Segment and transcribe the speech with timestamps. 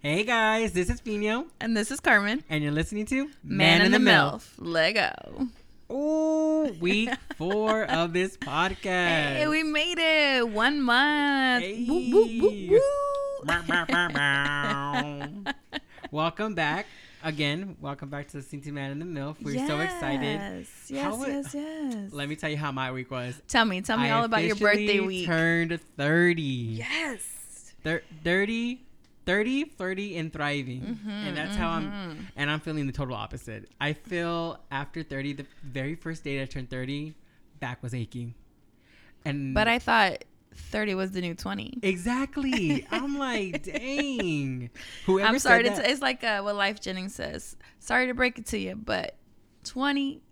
[0.00, 2.44] Hey guys, this is Fino, And this is Carmen.
[2.48, 4.52] and you're listening to Man, in the, MILF.
[4.58, 5.48] Lego.
[5.90, 8.86] Ooh, week four of this podcast.
[9.36, 10.48] Hey, we made it.
[10.48, 11.64] One month.
[11.64, 11.86] Hey.
[11.88, 12.80] Woo, woo, woo,
[16.12, 16.86] welcome back
[17.24, 17.76] again.
[17.80, 19.42] Welcome back to Listening to Man in the MILF.
[19.42, 20.22] We're so excited.
[20.40, 22.12] Yes, yes, How it- yes, yes.
[22.12, 23.40] Let me tell you how my week was.
[23.48, 25.26] tell me, tell me I all about your birthday week.
[25.26, 26.42] Turned 30.
[26.42, 27.72] yes.
[27.84, 28.82] Thir- 30,
[29.26, 30.80] 30, flirty, and thriving.
[30.82, 33.68] Mm-hmm, and that's how I'm, and I'm feeling the total opposite.
[33.80, 37.14] I feel after 30, the very first day I turned 30,
[37.60, 38.34] back was aching.
[39.24, 40.24] And But I thought
[40.54, 41.80] 30 was the new 20.
[41.82, 44.70] exactly, I'm like, dang.
[45.06, 45.64] Whoever I'm sorry.
[45.64, 47.56] that- t- it's like uh, what Lyfe Jennings says.
[47.80, 49.16] Sorry to break it to you, but
[49.64, 50.22] 20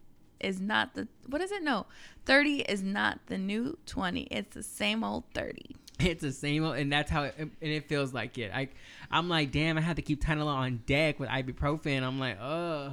[0.41, 1.63] is not the, what is it?
[1.63, 1.87] No,
[2.27, 4.23] 30 is not the new 20.
[4.31, 5.75] It's the same old 30.
[6.01, 8.51] It's the same, old- and that's how, it, and it feels like it.
[8.55, 8.69] I,
[9.11, 12.03] I'm like, damn, I had to keep Tylenol on deck with ibuprofen.
[12.03, 12.93] I'm like, ugh.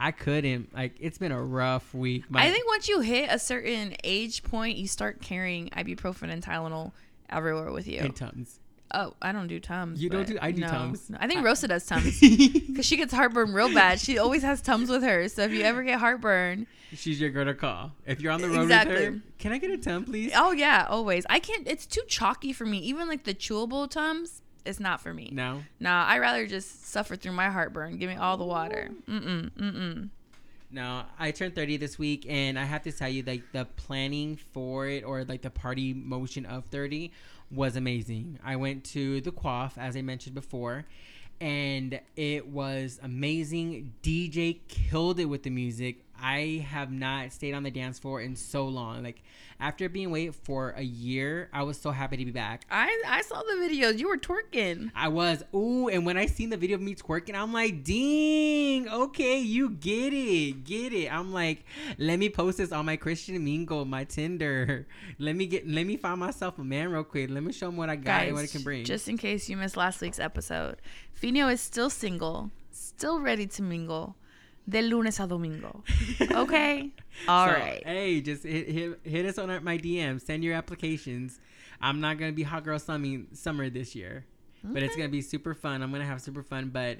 [0.00, 0.72] I couldn't.
[0.72, 2.30] Like, it's been a rough week.
[2.30, 6.40] My- I think once you hit a certain age point, you start carrying ibuprofen and
[6.42, 6.92] Tylenol
[7.28, 7.98] everywhere with you.
[8.00, 8.60] in tums.
[8.92, 10.02] Oh, I don't do Tums.
[10.02, 10.68] You don't do- I do no.
[10.68, 11.10] Tums.
[11.10, 14.00] No, I think Rosa does Tums because she gets heartburn real bad.
[14.00, 15.28] She always has Tums with her.
[15.28, 17.92] So if you ever get heartburn, She's your girl to call.
[18.06, 20.32] If you're on the road with her, can I get a tum, please?
[20.34, 21.26] oh yeah, always.
[21.28, 21.66] I can't.
[21.68, 22.78] It's too chalky for me.
[22.78, 25.30] Even like the chewable Tums, it's not for me.
[25.32, 25.64] No.
[25.80, 27.98] Nah, I rather just suffer through my heartburn.
[27.98, 28.90] Give me all the water.
[29.06, 30.08] Mm mm mm mm.
[30.70, 34.36] No, I turned 30 this week, and I have to tell you, like, the planning
[34.52, 37.10] for it or, like, the party motion of 30
[37.50, 38.38] was amazing.
[38.44, 40.84] I went to the Quaff, as I mentioned before,
[41.40, 43.94] and it was amazing.
[44.02, 46.04] DJ killed it with the music.
[46.20, 49.02] I have not stayed on the dance floor in so long.
[49.02, 49.22] Like,
[49.60, 52.64] after being away for a year, I was so happy to be back.
[52.70, 53.98] I I saw the videos.
[53.98, 54.90] You were twerking.
[54.94, 58.88] I was ooh, and when I seen the video of me twerking, I'm like, ding,
[58.88, 61.12] okay, you get it, get it.
[61.12, 61.64] I'm like,
[61.98, 64.86] let me post this on my Christian Mingle, my Tinder.
[65.18, 67.30] Let me get, let me find myself a man real quick.
[67.30, 68.84] Let me show him what I got and what it can bring.
[68.84, 70.76] Just in case you missed last week's episode,
[71.12, 74.14] Fino is still single, still ready to mingle,
[74.68, 75.82] de lunes a domingo.
[76.20, 76.90] Okay,
[77.26, 77.82] all So, right.
[77.86, 80.20] Hey, just hit, hit, hit us on our, my DM.
[80.20, 81.40] Send your applications.
[81.80, 84.24] I'm not gonna be hot girl summer summer this year,
[84.64, 85.82] but it's gonna be super fun.
[85.82, 86.98] I'm gonna have super fun, but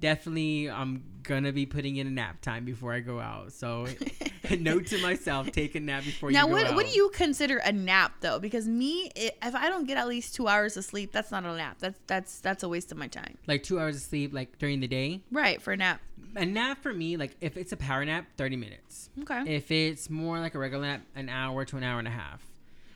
[0.00, 3.52] definitely I'm gonna be putting in a nap time before I go out.
[3.52, 3.86] So
[4.58, 6.74] note to myself: take a nap before Now, you go what out.
[6.74, 8.38] what do you consider a nap though?
[8.38, 11.56] Because me, if I don't get at least two hours of sleep, that's not a
[11.56, 11.76] nap.
[11.80, 13.38] That's that's that's a waste of my time.
[13.46, 15.22] like two hours of sleep, like during the day?
[15.30, 16.00] Right for a nap.
[16.36, 19.08] A nap for me, like if it's a power nap, 30 minutes.
[19.22, 19.54] Okay.
[19.54, 22.42] If it's more like a regular nap, an hour to an hour and a half.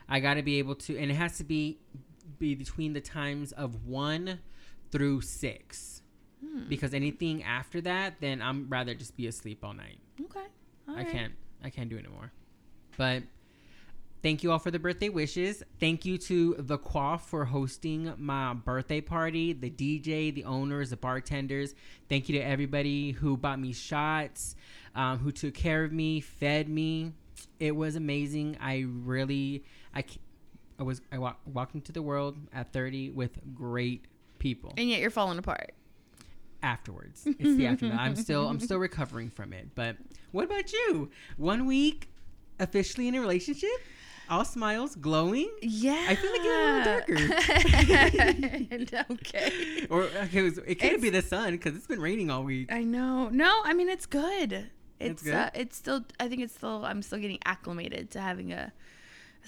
[0.08, 1.78] I got to be able to, and it has to be
[2.38, 4.40] be between the times of one
[4.90, 6.02] through six.
[6.48, 6.68] Hmm.
[6.68, 9.98] Because anything after that, then I'm rather just be asleep all night.
[10.20, 10.46] okay.
[10.88, 11.10] All I right.
[11.10, 11.32] can't,
[11.62, 12.32] I can't do it anymore.
[12.96, 13.24] But
[14.22, 15.62] thank you all for the birthday wishes.
[15.78, 20.96] Thank you to the Quaff for hosting my birthday party, the DJ, the owners, the
[20.96, 21.74] bartenders.
[22.08, 24.56] Thank you to everybody who bought me shots,
[24.94, 27.12] um, who took care of me, fed me.
[27.60, 28.56] It was amazing.
[28.60, 30.04] I really, I,
[30.78, 34.06] I was, I walk, walked into the world at 30 with great
[34.38, 34.72] people.
[34.76, 35.72] And yet you're falling apart.
[36.62, 38.00] Afterwards, it's the aftermath.
[38.00, 39.68] I'm still, I'm still recovering from it.
[39.74, 39.96] But
[40.32, 41.10] what about you?
[41.36, 42.10] One week,
[42.58, 43.70] officially in a relationship,
[44.28, 45.48] all smiles, glowing.
[45.62, 46.04] Yeah.
[46.08, 47.00] I feel like you're a little
[48.84, 49.12] darker.
[49.12, 49.86] okay.
[49.88, 52.72] Or okay, it, was, it couldn't be the sun because it's been raining all week.
[52.72, 53.28] I know.
[53.28, 54.52] No, I mean it's good.
[54.52, 54.66] It's
[55.00, 55.34] It's good?
[55.34, 56.04] Uh, it's still.
[56.18, 56.84] I think it's still.
[56.84, 58.72] I'm still getting acclimated to having a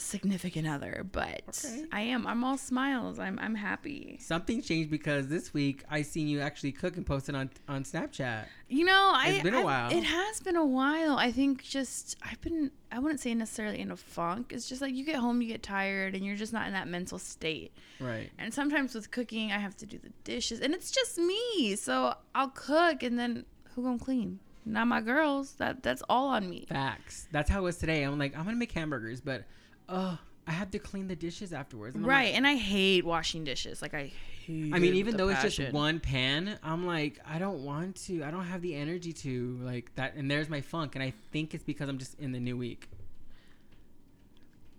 [0.01, 1.85] significant other, but Okay.
[1.93, 2.27] I am.
[2.27, 3.19] I'm all smiles.
[3.19, 3.39] I'm.
[3.39, 4.19] I'm happy.
[4.21, 7.85] Something changed because this week I seen you actually cook and post it on on
[7.85, 8.47] Snapchat.
[8.69, 9.29] You know, I.
[9.31, 9.91] It's been a while.
[9.93, 11.17] It has been a while.
[11.19, 12.71] I think just I've been.
[12.93, 14.53] I wouldn't say necessarily in a funk.
[14.53, 16.89] It's just like you get home, you get tired, and you're just not in that
[16.89, 17.73] mental state.
[18.01, 18.31] Right.
[18.39, 21.77] And sometimes with cooking, I have to do the dishes, and it's just me.
[21.77, 23.45] So I'll cook, and then
[23.75, 24.41] who gonna clean?
[24.67, 25.53] Not my girls.
[25.55, 26.67] That that's all on me.
[26.69, 27.29] Facts.
[27.33, 28.03] That's how it was today.
[28.03, 29.45] I'm like, I'm gonna make hamburgers, but
[29.91, 30.17] uh
[30.47, 31.95] I have to clean the dishes afterwards.
[31.95, 33.83] And Right, like- and I hate washing dishes.
[33.83, 34.11] Like I
[34.47, 34.75] hate.
[34.75, 38.25] I mean, even though a it's just one pan, I'm like, I don't want to.
[38.25, 40.15] I don't have the energy to like that.
[40.17, 42.89] And there's my funk, and I think it's because I'm just in the new week.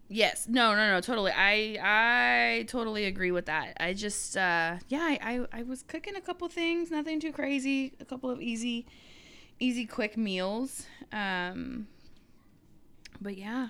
[0.10, 0.48] Yes.
[0.50, 0.76] No.
[0.76, 0.90] No.
[0.90, 1.00] No.
[1.00, 1.32] Totally.
[1.32, 3.78] I I totally agree with that.
[3.80, 5.00] I just uh yeah.
[5.00, 5.20] I
[5.54, 6.92] I, I was cooking a couple things.
[6.92, 7.94] Nothing too crazy.
[8.02, 8.86] A couple of easy,
[9.60, 10.86] easy quick meals.
[11.14, 11.88] Um.
[13.22, 13.70] But yeah,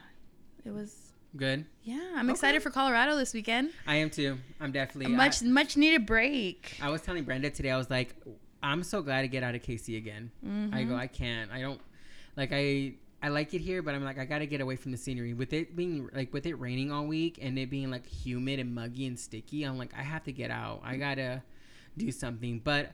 [0.65, 1.00] it was
[1.36, 1.66] Good.
[1.83, 3.72] Yeah, I'm excited for Colorado this weekend.
[3.88, 4.38] I am too.
[4.60, 6.78] I'm definitely A much much needed break.
[6.81, 7.72] I, I was telling Brenda today.
[7.72, 8.16] I was like,
[8.62, 10.31] I'm so glad to get out of KC again.
[10.44, 10.95] I go, mm-hmm.
[10.95, 11.51] I can't.
[11.51, 11.80] I don't
[12.36, 12.51] like.
[12.51, 15.33] I I like it here, but I'm like, I gotta get away from the scenery.
[15.33, 18.74] With it being like, with it raining all week and it being like humid and
[18.74, 20.81] muggy and sticky, I'm like, I have to get out.
[20.84, 21.44] I gotta
[21.98, 22.60] do something.
[22.63, 22.92] But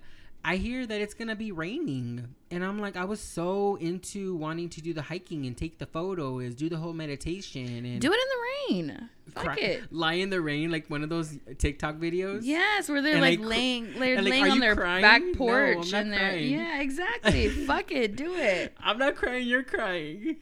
[0.50, 4.70] I hear that it's gonna be raining, and I'm like, I was so into wanting
[4.70, 8.16] to do the hiking and take the photos, do the whole meditation, and Do it
[8.16, 9.10] in the rain.
[9.34, 9.92] Fuck cry- it.
[9.94, 12.40] lie in the rain like one of those TikTok videos.
[12.44, 15.02] Yes, where they're And, like, laying, they're like, laying on their crying?
[15.02, 16.52] back porch, not and they're crying.
[16.54, 17.50] yeah, exactly.
[17.66, 18.74] Fuck it, do it.
[18.80, 19.46] I'm not crying.
[19.46, 20.38] You're crying.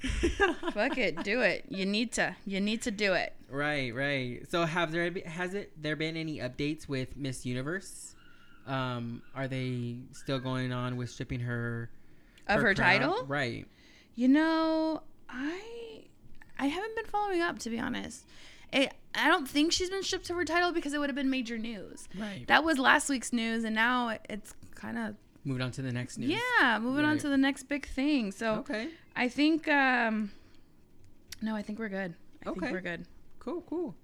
[0.72, 1.66] Fuck it, do it.
[1.70, 2.36] You need to.
[2.46, 3.34] You need to do it.
[3.50, 4.42] Right, right.
[4.52, 8.15] So have there has it there been any updates with Miss Universe?
[8.68, 11.90] Um, are they still going on with stripping her
[12.48, 13.00] Of her crown?
[13.00, 13.26] title?
[13.28, 13.68] Right.
[14.16, 16.04] You know, I
[16.58, 18.26] I haven't been following up to be honest.
[18.74, 21.30] I I don't think she's been stripped of her title because it would have been
[21.30, 22.08] major news.
[22.18, 22.46] Right.
[22.48, 26.18] That was last week's news, and now it's kind of Moved on to the next
[26.18, 26.32] news.
[26.60, 28.32] yeah, moving on to the next big thing.
[28.32, 28.90] So Okay.
[29.16, 30.32] I think um
[31.42, 32.16] no, I think we're good.
[32.46, 32.60] I Okay.
[32.62, 33.06] think we're good.
[33.40, 33.96] Cool, cool.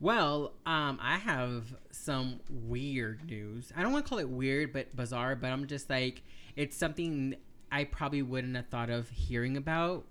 [0.00, 3.72] Well, um, I have some weird news.
[3.76, 5.34] I don't want to call it weird, but bizarre.
[5.34, 6.22] But I'm just like,
[6.54, 7.34] it's something
[7.72, 10.04] I probably wouldn't have thought of hearing about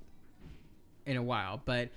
[1.06, 1.62] in a while.
[1.64, 1.90] But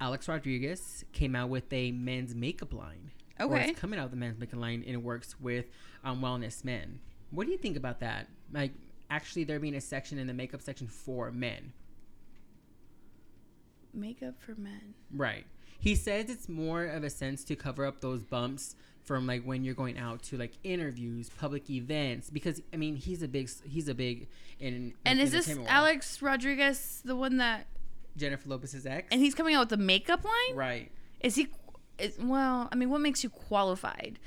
[0.00, 3.10] Alex Rodriguez came out with a men's makeup line.
[3.40, 3.70] Or Okay.
[3.70, 5.66] it's coming out with the men's makeup line, and it works with
[6.04, 7.00] um, wellness men.
[7.30, 8.28] What do you think about that?
[8.52, 8.70] Like,
[9.10, 11.72] actually, there being a section in the makeup section for men.
[13.94, 14.94] Makeup for men.
[15.12, 15.44] Right.
[15.78, 18.74] He says it's more of a sense to cover up those bumps
[19.04, 22.30] from like when you're going out to like interviews, public events.
[22.30, 24.28] Because I mean, he's a big, he's a big
[24.60, 24.94] in.
[25.04, 25.66] And like, is this world.
[25.68, 27.66] Alex Rodriguez the one that
[28.16, 29.08] Jennifer Lopez's ex?
[29.12, 30.56] and he's coming out with the makeup line?
[30.56, 30.90] right.
[31.20, 31.48] Is he?
[31.98, 34.18] Is, well, I mean, what makes you qualified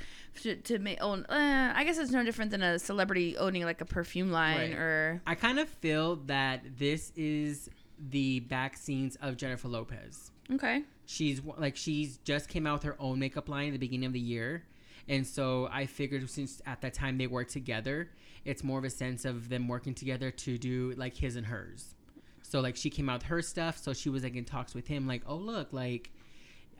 [0.44, 1.26] to, to ma- own?
[1.26, 4.74] Uh, I guess it's no different than a celebrity owning like a perfume line Right.
[4.74, 5.22] or.
[5.28, 7.70] I kind of feel that this is
[8.00, 10.32] the back scenes of Jennifer Lopez.
[10.54, 10.84] Okay.
[11.06, 14.14] she's like she's just came out with her own makeup line at the beginning of
[14.14, 14.64] the year
[15.10, 18.10] and so i figured since at that time they were together
[18.46, 21.96] it's more of a sense of them working together to do like his and hers
[22.44, 24.88] so like she came out with her stuff so she was like in talks with
[24.88, 26.12] him like oh look like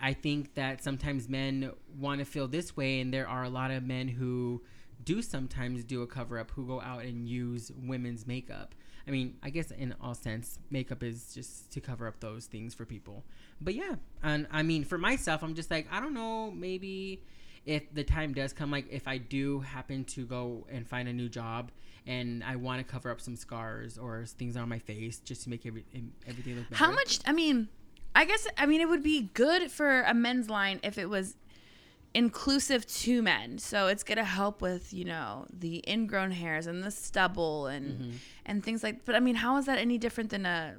[0.02, 3.70] i think that sometimes men want to feel this way and there are a lot
[3.70, 4.62] of men who
[5.04, 8.74] do sometimes do a cover up who go out and use women's makeup
[9.08, 12.74] i mean i guess in all sense makeup is just to cover up those things
[12.74, 13.24] for people
[13.62, 17.22] but yeah and i mean for myself i'm just like i don't know maybe
[17.66, 21.14] if the time does come like if i do happen to go and find a
[21.14, 21.72] new job
[22.06, 25.50] and i want to cover up some scars or things on my face just to
[25.50, 25.84] make every,
[26.28, 27.20] everything look better How much?
[27.26, 27.68] I mean,
[28.16, 31.36] I guess I mean it would be good for a men's line if it was
[32.14, 33.58] inclusive to men.
[33.60, 38.12] So it's gonna help with you know the ingrown hairs and the stubble and Mm-hmm.
[38.46, 39.06] and things like.
[39.06, 40.76] But I mean, how is that any different than a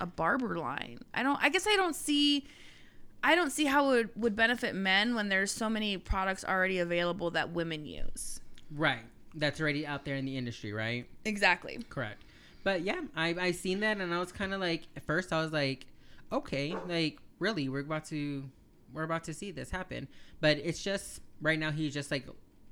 [0.00, 0.98] a barber line?
[1.14, 1.38] I don't.
[1.42, 2.46] I guess I don't see.
[3.24, 7.30] I don't see how it would benefit men when there's so many products already available
[7.32, 8.40] that women use.
[8.70, 9.02] right
[9.38, 11.78] that's already out there in the industry right Exactly.
[11.90, 12.22] Correct.
[12.64, 15.40] But yeah, I I seen that and I was kind of like at first I
[15.42, 15.86] was like,
[16.32, 18.44] okay, like really, we're about to
[18.96, 20.08] we're about to see this happen.
[20.40, 22.26] But it's just right now he's just like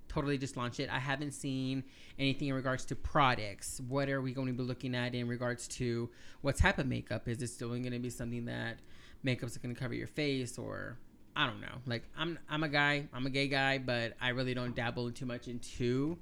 [0.09, 0.89] totally just launched it.
[0.91, 1.85] I haven't seen
[2.19, 3.81] anything in regards to products.
[3.89, 6.11] What are we going to be looking at in regards to
[6.41, 7.29] what type of makeup?
[7.29, 8.79] Is it still going to be something that
[9.23, 10.99] makeup's going to cover your face or
[11.37, 11.79] I don't know.
[11.87, 15.27] Like I'm I'm a guy, I'm a gay guy, but I really don't dabble too
[15.27, 16.19] much into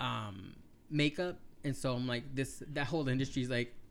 [0.00, 0.54] um
[0.90, 3.81] makeup and so i'm like this that whole industry's like okay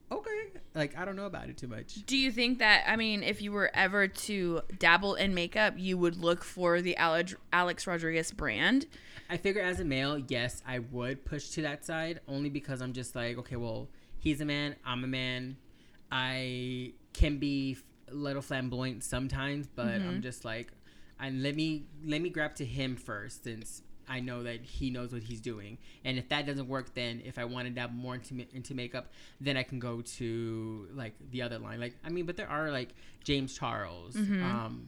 [0.74, 2.06] like i don't know about it too much.
[2.06, 5.98] Do you think that I mean, if you were ever to dabble in makeup, you
[5.98, 8.86] would look for the Alex, Rodriguez brand?
[9.30, 12.92] i figure as a male yes i would push to that side only because i'm
[12.92, 13.88] just like okay well
[14.20, 15.56] he's a man i'm a man.
[16.12, 17.78] I can be
[18.10, 20.20] a little flamboyant sometimes but i'm mm-hmm.
[20.20, 20.74] just like
[21.18, 25.13] and let me let me grab to him first since I know that he knows
[25.13, 28.15] what he's doing, and if that doesn't work, then if I want to dabble more
[28.15, 31.79] into into makeup, then I can go to like the other line.
[31.79, 32.89] Like I mean, but there are like
[33.24, 34.88] James Charles, um,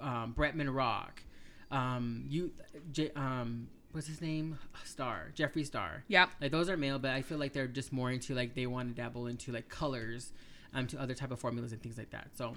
[0.00, 1.22] um, Bretman Rock,
[1.70, 2.52] um, you,
[2.92, 4.58] J, um, what's his name?
[4.84, 6.04] Star Jeffree Star.
[6.08, 8.66] Yeah, Like those are male, but I feel like they're just more into like they
[8.66, 10.32] want to dabble into like colors,
[10.74, 12.28] um, to other type of formulas and things like that.
[12.36, 12.54] So,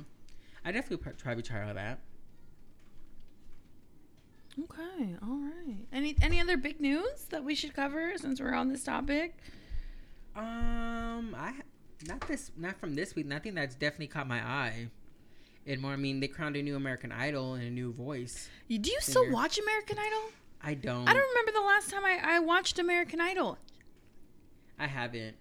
[0.66, 2.00] I definitely pr- try to try all that.
[4.60, 5.78] Okay, all right.
[5.92, 9.38] Any any other big news that we should cover since we're on this topic?
[10.36, 11.54] Um, I
[12.08, 13.26] not this, not from this week.
[13.26, 14.90] Nothing that's definitely caught my eye.
[15.66, 15.92] it more.
[15.94, 18.50] I mean, they crowned a new American Idol and a new voice.
[18.68, 20.32] You- Do you still watch American Idol?
[20.62, 21.08] I don't.
[21.08, 23.58] I don't remember the last time I, I watched American Idol.
[24.78, 25.36] I haven't.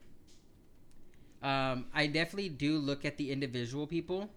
[1.43, 4.31] Um, I definitely do look at the individual people,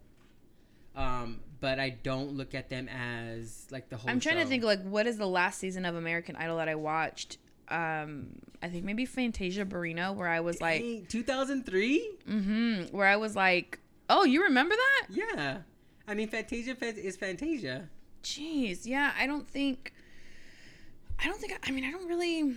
[0.96, 4.10] um, but I don't look at them as like the whole.
[4.10, 6.76] I'm trying to think like what is the last season of American Idol that I
[6.76, 7.38] watched?
[7.68, 8.28] Um,
[8.62, 12.12] I think maybe Fantasia Barrino, where I was like, 2003.
[12.30, 15.08] mm-hmm, where I was like, oh, you remember that?
[15.10, 15.58] Yeah,
[16.08, 17.90] I mean, Fantasia is Fantasia.
[18.24, 19.94] Jeez, yeah, I don't think.
[21.20, 21.58] I don't think.
[21.68, 22.56] I mean, I don't really.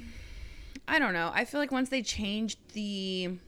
[0.86, 1.30] I don't know.
[1.34, 3.38] I feel like once they changed the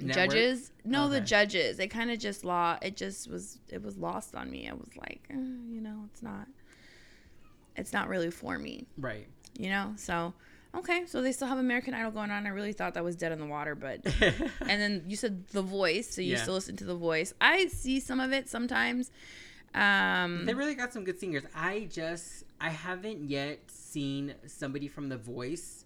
[0.00, 0.30] Network?
[0.36, 2.78] judges, no, the judges, It kind of just law.
[2.82, 3.58] It just was.
[3.68, 4.68] It was lost on me.
[4.68, 6.46] I was like, eh, you know, it's not.
[7.76, 9.28] It's not really for me, Right.
[9.56, 9.94] you know.
[9.96, 10.34] So,
[10.74, 12.46] okay, so they still have American Idol going on.
[12.46, 14.00] I really thought that was dead in the water, but.
[14.60, 16.42] and then you said The Voice, so you Yeah.
[16.42, 17.32] still listen to The Voice.
[17.40, 19.10] I see some of it sometimes.
[19.74, 21.44] Um, They really got some good singers.
[21.54, 25.84] I just I haven't yet seen somebody from The Voice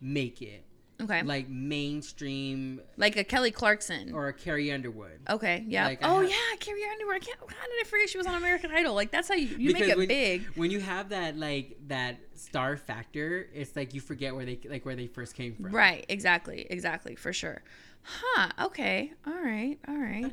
[0.00, 0.64] make it
[1.02, 2.80] okay, like, mainstream.
[2.96, 4.12] like a Kelly Clarkson.
[4.12, 5.20] or a Carrie Underwood.
[5.28, 5.86] Okay, yeah.
[5.86, 7.16] Like, oh have- yeah, Carrie Underwood.
[7.16, 7.38] I can't.
[7.40, 8.94] How did I forget she was on American Idol?
[8.94, 10.44] Like that's how you, you make it when, big.
[10.54, 14.84] when you have that like that star factor, it's like you forget where they like
[14.84, 15.70] where they first came from.
[15.70, 16.04] Right.
[16.08, 16.66] Exactly.
[16.70, 17.14] Exactly.
[17.14, 17.62] For sure.
[18.02, 18.50] Huh.
[18.66, 19.12] Okay.
[19.26, 19.78] All right.
[19.88, 20.32] All right.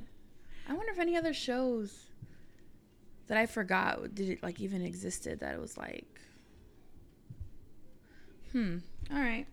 [0.68, 2.08] I wonder if any other shows
[3.28, 6.06] that I forgot did it like even existed that it was like.
[8.52, 8.78] Hmm.
[9.12, 9.46] All right.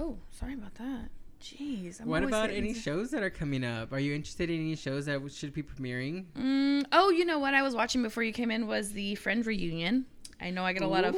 [0.00, 1.10] Oh, sorry about that.
[1.42, 2.00] Jeez.
[2.00, 3.92] I'm What about any s- shows that are coming up?
[3.92, 6.24] Are you interested in any shows that should be premiering?
[6.38, 9.44] Mm, oh, you know what I was watching before you came in was the Friend
[9.44, 10.06] reunion.
[10.40, 11.14] I know I get a lot of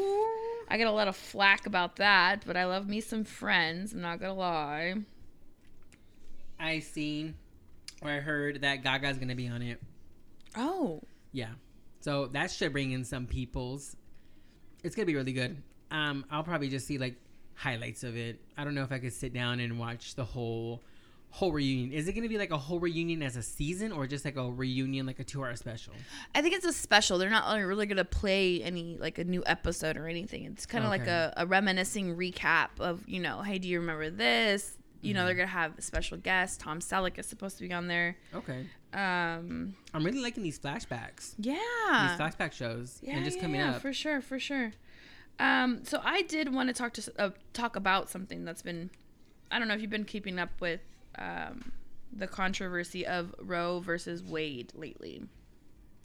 [0.68, 3.92] I get a lot of flack about that, but I love me some Friends.
[3.92, 4.94] I'm not gonna lie.
[6.58, 7.34] I seen
[8.00, 9.80] or I heard that Gaga's gonna be on it.
[10.56, 11.00] Oh,
[11.32, 11.50] Yeah.
[12.00, 13.96] So that should bring in some people's.
[14.82, 15.62] It's gonna be really good.
[15.92, 17.14] Um, I'll probably just see like
[17.54, 18.40] highlights of it.
[18.56, 20.80] I don't know if I could sit down and watch the whole
[21.30, 21.92] whole reunion.
[21.92, 24.50] Is it gonna be like a whole reunion as a season or just like a
[24.50, 25.94] reunion like a two hour special?
[26.34, 27.16] I think it's a special.
[27.16, 30.44] They're not really gonna play any like a new episode or anything.
[30.44, 34.10] It's kind of like a, a reminiscing recap of you know, hey, do you remember
[34.10, 34.76] this?
[35.00, 36.60] You know, they're gonna have a special guest.
[36.60, 38.16] Tom Selleck is supposed to be on there.
[38.34, 38.66] Okay.
[38.92, 41.34] Um, I'm really liking these flashbacks.
[41.38, 42.98] yeah, These flashback shows.
[43.02, 43.80] yeah, and just yeah, coming yeah, up.
[43.82, 44.72] for sure, for sure.
[45.42, 48.90] Um, so I did want to talk to uh, talk about something that's been,
[49.50, 50.80] I don't know if you've been keeping up with
[51.18, 51.72] um,
[52.12, 55.24] the controversy of Roe versus Wade lately.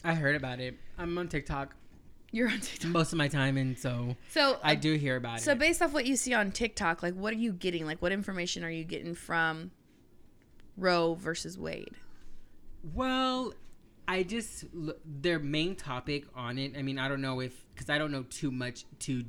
[0.03, 0.75] I heard about it.
[0.97, 1.75] I'm on TikTok
[2.31, 5.51] You're on TikTok, most of my time and so so I do hear about So
[5.51, 5.53] it.
[5.53, 7.85] So based off what you see on TikTok, like what are you getting?
[7.85, 9.69] Like what information are you getting from
[10.75, 11.93] Roe versus Wade?
[12.95, 13.53] Well,
[14.07, 14.65] I just
[15.05, 16.75] their main topic on it.
[16.75, 19.23] I mean, I don't know if because I don't know too much to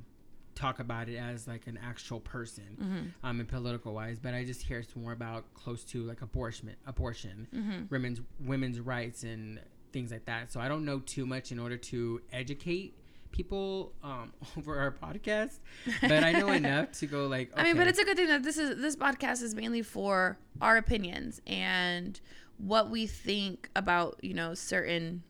[0.54, 4.18] talk about it as like an actual person, um, and political wise.
[4.18, 9.22] But I just hear it's more about close to like abortion, abortion, women's women's rights
[9.22, 9.60] and
[9.92, 10.50] things like that.
[10.50, 12.94] So I don't know too much in order to educate
[13.30, 15.58] people um, over our podcast,
[16.00, 17.52] but I know enough to go like.
[17.54, 20.38] I mean, but it's a good thing that this is this podcast is mainly for
[20.60, 22.18] our opinions and
[22.56, 25.22] what we think about, you know, certain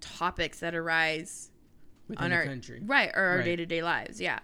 [0.00, 1.50] topics that arise
[2.08, 2.80] within on the our country.
[2.84, 3.44] right or our Right.
[3.44, 4.38] day-to-day lives yeah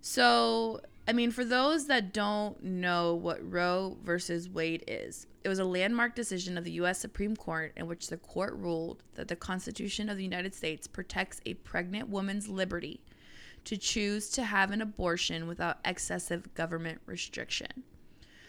[0.00, 5.58] so i mean for those that don't know what roe versus wade is it was
[5.58, 9.36] a landmark decision of the u.s supreme court in which the court ruled that the
[9.36, 13.00] constitution of the united states protects a pregnant woman's liberty
[13.64, 17.82] to choose to have an abortion without excessive government restriction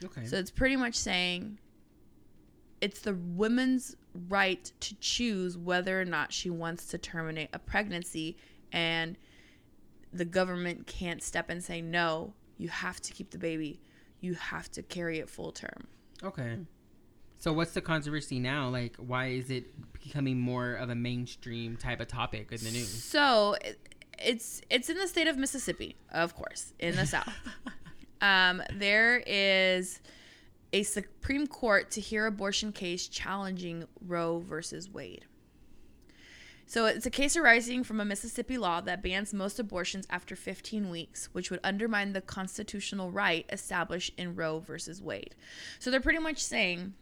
[0.06, 0.26] Okay.
[0.28, 1.58] so it's pretty much saying
[2.82, 3.96] it's the woman's
[4.30, 8.38] right to choose whether or not she wants to terminate a pregnancy
[8.72, 9.18] and
[10.14, 13.82] the government can't step and say no, you have to keep the baby.
[14.20, 15.88] You have to carry it full term.
[16.24, 16.58] Okay.
[17.40, 18.70] So what's the controversy now?
[18.70, 23.04] Like, why is it becoming more of a mainstream type of topic in the news?
[23.04, 23.56] So
[24.18, 27.34] it's it's in the state of Mississippi, of course, in the South.
[28.22, 30.02] Um, there is
[30.74, 35.26] a Supreme Court to hear abortion case challenging Roe versus Wade.
[36.70, 40.90] So it's a case arising from a Mississippi law that bans most abortions after 15
[40.90, 45.34] weeks, which would undermine the constitutional right established in Roe versus Wade.
[45.80, 46.94] So they're pretty much saying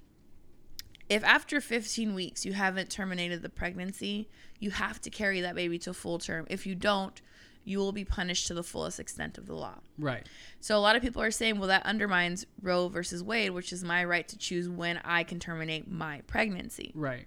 [1.09, 4.29] if after 15 weeks you haven't terminated the pregnancy,
[4.59, 6.45] you have to carry that baby to full term.
[6.47, 7.19] If you don't,
[7.65, 9.79] you will be punished to the fullest extent of the law.
[9.97, 10.25] Right.
[10.59, 13.83] So a lot of people are saying, well, that undermines Roe versus Wade, which is
[13.83, 16.91] my right to choose when I can terminate my pregnancy.
[16.95, 17.25] Right.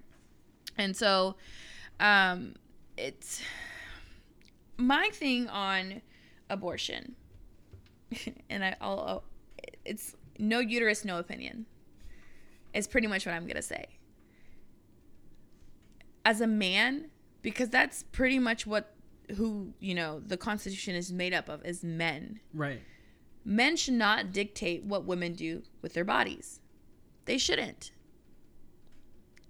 [0.78, 1.34] And so,
[1.98, 2.54] um,
[2.96, 3.42] it's
[4.76, 6.02] my thing on
[6.48, 7.16] abortion,
[8.50, 9.24] and I, I'll, I'll,
[9.84, 11.66] it's no uterus, no opinion.
[12.74, 13.86] Is pretty much what I'm gonna say.
[16.24, 17.10] As a man,
[17.42, 18.94] because that's pretty much what
[19.36, 22.40] who you know the Constitution is made up of is men.
[22.52, 22.80] Right.
[23.44, 26.60] Men should not dictate what women do with their bodies.
[27.24, 27.92] They shouldn't.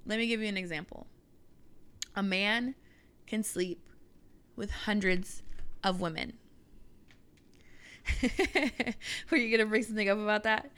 [0.06, 1.06] Let me give you an example.
[2.14, 2.74] A man
[3.26, 3.82] can sleep
[4.56, 5.42] with hundreds
[5.84, 6.34] of women.
[9.30, 10.70] Were you going to bring something up about that?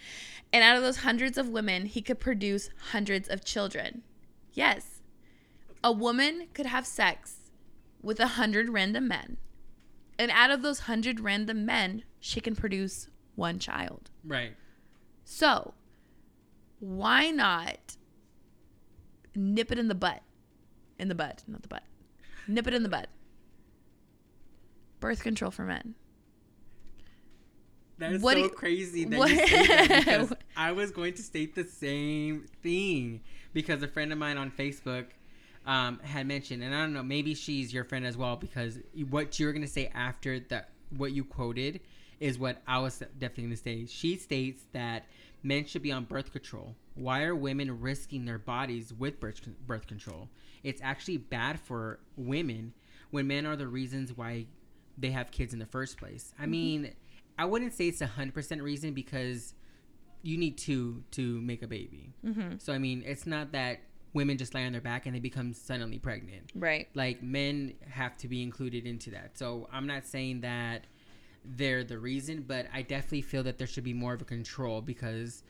[0.53, 4.03] And out of those hundreds of women, he could produce hundreds of children.
[4.53, 5.01] Yes.
[5.85, 7.40] A woman could have sex
[8.03, 9.37] with a hundred random men.
[10.19, 14.11] And out of those hundred random men, she can produce one child.
[14.25, 14.55] Right.
[15.25, 15.75] So,
[16.79, 17.97] why not
[19.35, 20.23] nip it in the butt?
[20.99, 21.85] In the butt, not the butt.
[22.49, 23.09] Nip it in the butt.
[24.99, 25.95] Birth control for men.
[27.99, 31.15] That is What so you- crazy that what- you say that because I was going
[31.15, 33.21] to state the same thing
[33.53, 35.07] because a friend of mine on Facebook
[35.67, 38.79] um, had mentioned, and I don't know, maybe she's your friend as well because
[39.11, 41.81] what you're going to say after that, what you quoted,
[42.19, 43.87] is what I was definitely to say.
[43.87, 45.07] She states that
[45.43, 46.77] men should be on birth control.
[46.95, 50.29] Why are women risking their bodies with birth birth control?
[50.63, 52.75] It's actually bad for women
[53.11, 54.47] when men are the reasons why
[54.99, 56.35] they have kids in the first place.
[56.39, 56.93] I mean,
[57.39, 59.55] I wouldn't say it's a hundred percent reason because
[60.23, 62.13] you need two to make a baby.
[62.25, 62.59] Mm-hmm.
[62.59, 63.81] So I mean, it's not that
[64.13, 66.51] women just lay on their back and they become suddenly pregnant.
[66.55, 66.89] Right.
[66.95, 69.39] Like men have to be included into that.
[69.39, 70.85] So I'm not saying that
[71.45, 74.81] they're the reason, but I definitely feel that there should be more of a control
[74.81, 75.43] because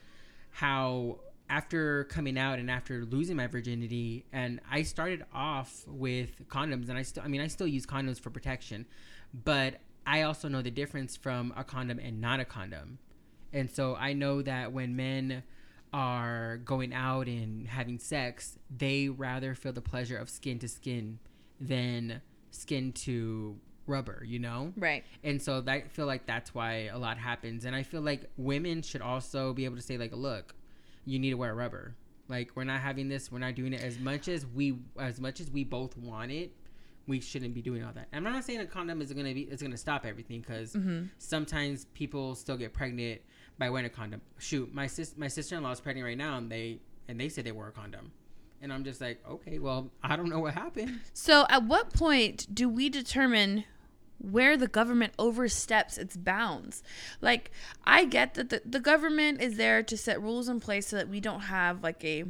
[0.51, 6.89] how after coming out and after losing my virginity and I started off with condoms
[6.89, 8.87] and I still I mean I still use condoms for protection,
[9.33, 12.99] but I also know the difference from a condom and not a condom.
[13.53, 15.43] And so I know that when men
[15.93, 21.19] are going out and having sex, they rather feel the pleasure of skin to skin
[21.61, 24.73] than skin to rubber, you know?
[24.77, 25.05] Right.
[25.25, 27.65] And so that, I feel like that's why a lot happens.
[27.65, 30.55] And I feel like women should also be able to say, like, look,
[31.05, 31.97] you need to wear rubber.
[32.29, 35.41] Like, we're not having this, we're not doing it as much as we as much
[35.41, 36.53] as we both want it.
[37.09, 38.07] We shouldn't be doing all that.
[38.13, 41.07] And I'm not saying a condom is gonna be is gonna stop everything because Mm-hmm.
[41.19, 43.21] sometimes people still get pregnant
[43.61, 44.23] by wearing a condom.
[44.39, 47.29] Shoot, my sis my sister in law is pregnant right now, and they and they
[47.29, 48.11] said they wore a condom,
[48.63, 50.99] and I'm just like, okay, well, I don't know what happened.
[51.13, 53.65] So, at what point do we determine
[54.19, 56.83] where the government oversteps its bounds?
[57.21, 57.51] Like,
[57.85, 61.09] I get that the, the government is there to set rules in place so that
[61.09, 62.25] we don't have like a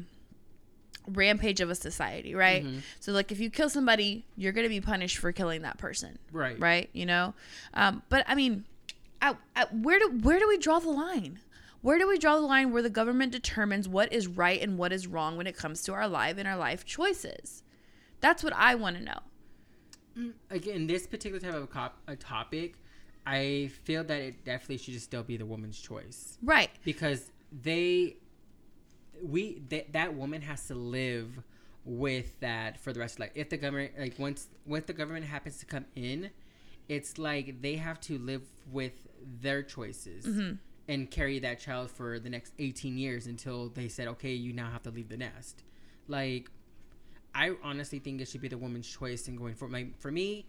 [1.09, 2.65] rampage of a society, right?
[2.65, 2.83] Mhm.
[3.01, 6.19] So, like, if you kill somebody, you're going to be punished for killing that person,
[6.33, 6.59] Right.
[6.61, 6.91] right?
[6.93, 7.35] You know,
[7.75, 8.65] um, but I mean,
[9.21, 11.41] at, at where do where do we draw the line?
[11.83, 14.93] Where do we draw the line where the government determines what is right and what
[14.93, 17.63] is wrong when it comes to our life and our life choices?
[18.21, 19.19] That's what I want to know.
[20.19, 22.75] Mm, again, this particular type of cop, a topic,
[23.27, 26.71] I feel that it definitely should just still be the woman's choice Right.
[26.85, 27.31] because
[27.63, 28.17] they,
[29.23, 31.43] we that that woman has to live
[31.85, 33.31] with that for the rest of life.
[33.35, 36.31] If the government like once once the government happens to come in,
[36.89, 39.07] it's like they have to live with
[39.41, 40.55] their choices Mm-hmm.
[40.89, 44.71] and carry that child for the next 18 years until they said, okay, you now
[44.71, 45.63] have to leave the nest.
[46.09, 46.51] Like,
[47.35, 50.47] I honestly think it should be the woman's choice in going for like for me.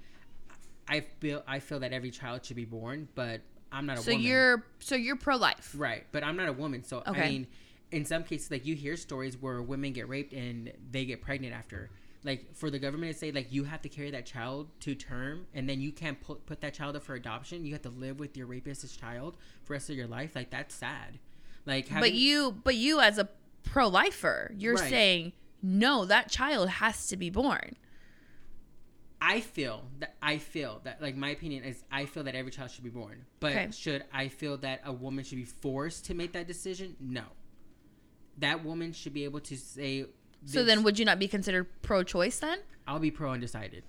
[0.88, 4.12] I feel I feel that every child should be born, but I'm not a So
[4.12, 4.25] woman.
[4.27, 5.75] you're so you're pro life.
[5.77, 7.21] Right, but I'm not a woman, so Okay.
[7.21, 7.47] I mean,
[7.91, 11.53] in some cases, like you hear stories where women get raped and they get pregnant
[11.53, 11.89] after.
[12.23, 15.47] Like for the government to say like you have to carry that child to term
[15.55, 18.19] and then you can't put put that child up for adoption, you have to live
[18.19, 20.36] with your rapist's child for the rest of your life.
[20.36, 21.17] Like that's sad.
[21.65, 23.27] Like having, But you but you as a
[23.63, 24.89] pro lifer, you're Right.
[24.89, 27.75] saying no, that child has to be born.
[29.23, 32.71] I feel that I feel that like my opinion is I feel that every child
[32.71, 33.25] should be born.
[33.39, 33.69] But Okay.
[33.71, 36.95] should I feel that a woman should be forced to make that decision?
[36.99, 37.23] No.
[38.38, 40.05] That woman should be able to say.
[40.45, 42.60] So then would you not be considered pro choice then?
[42.88, 43.84] I'll be pro undecided.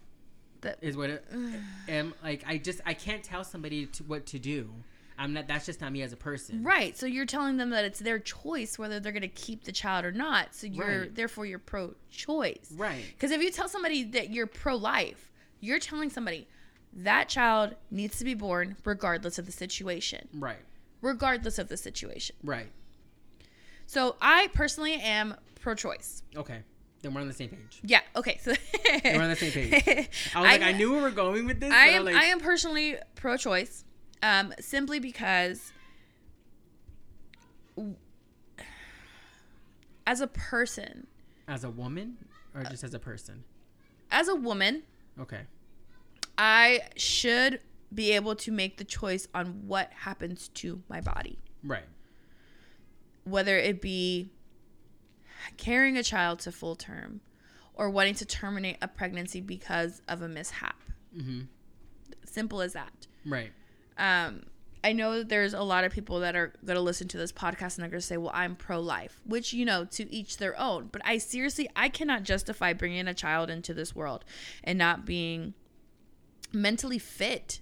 [0.61, 1.25] That- is what it
[1.89, 2.45] am like.
[2.47, 4.71] I just I can't tell somebody to, what to do.
[5.19, 5.47] I'm not.
[5.47, 6.63] That's just not me as a person.
[6.65, 6.97] Right.
[6.97, 10.05] So you're telling them that it's their choice whether they're going to keep the child
[10.05, 10.55] or not.
[10.55, 11.15] So you're Right.
[11.15, 12.73] therefore you're pro choice.
[12.77, 13.05] Right.
[13.13, 16.49] Because if you tell somebody that you're pro life, you're telling somebody
[16.95, 20.29] that child needs to be born regardless of the situation.
[20.35, 20.59] Right.
[21.01, 22.37] Regardless of the situation.
[22.43, 22.69] Right.
[23.93, 26.23] So I personally am pro choice.
[26.35, 26.61] Okay.
[27.03, 27.79] Then we're on the same page.
[27.85, 28.01] Yeah.
[28.17, 28.39] Okay.
[28.43, 28.55] So
[29.05, 30.09] We're on the same page.
[30.35, 31.71] I was like, I knew we were going with this.
[31.71, 32.07] I am.
[32.07, 33.85] like, I am personally pro-choice,
[34.23, 35.73] um, simply because,
[40.07, 41.07] as a person,
[41.47, 42.17] as a woman
[42.55, 43.45] or just as a person.
[44.11, 44.85] as a woman,
[45.21, 45.43] Okay.
[46.39, 47.61] I should
[47.93, 51.85] be able to make the choice on what happens to my body, Right.
[53.25, 54.31] Whether it be
[55.57, 57.21] carrying a child to full term
[57.75, 60.81] or wanting to terminate a pregnancy because of a mishap.
[61.17, 61.43] Mm-hmm.
[62.27, 63.07] Simple as that.
[63.25, 63.53] Right.
[63.99, 64.43] um,
[64.85, 67.77] I know there's a lot of people that are going to listen to this podcast
[67.77, 70.59] and they're going to say, well, I'm pro life, which, you know, to each their
[70.59, 70.89] own.
[70.91, 74.25] But I seriously, I cannot justify bringing a child into this world
[74.65, 75.55] and not being
[76.53, 77.61] mentally fit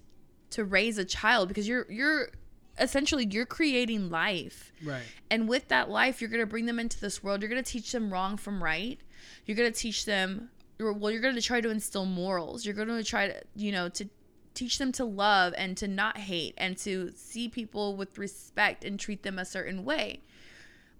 [0.51, 2.29] to raise a child because you're, you're,
[2.79, 4.71] essentially you're creating life.
[4.83, 5.03] Right.
[5.29, 7.41] and with that life you're going to bring them into this world.
[7.41, 8.99] You're going to teach them wrong from right.
[9.45, 12.65] You're going to teach them well you're going to try to instill morals.
[12.65, 14.09] You're going to try to you know to
[14.53, 18.99] teach them to love and to not hate and to see people with respect and
[18.99, 20.21] treat them a certain way.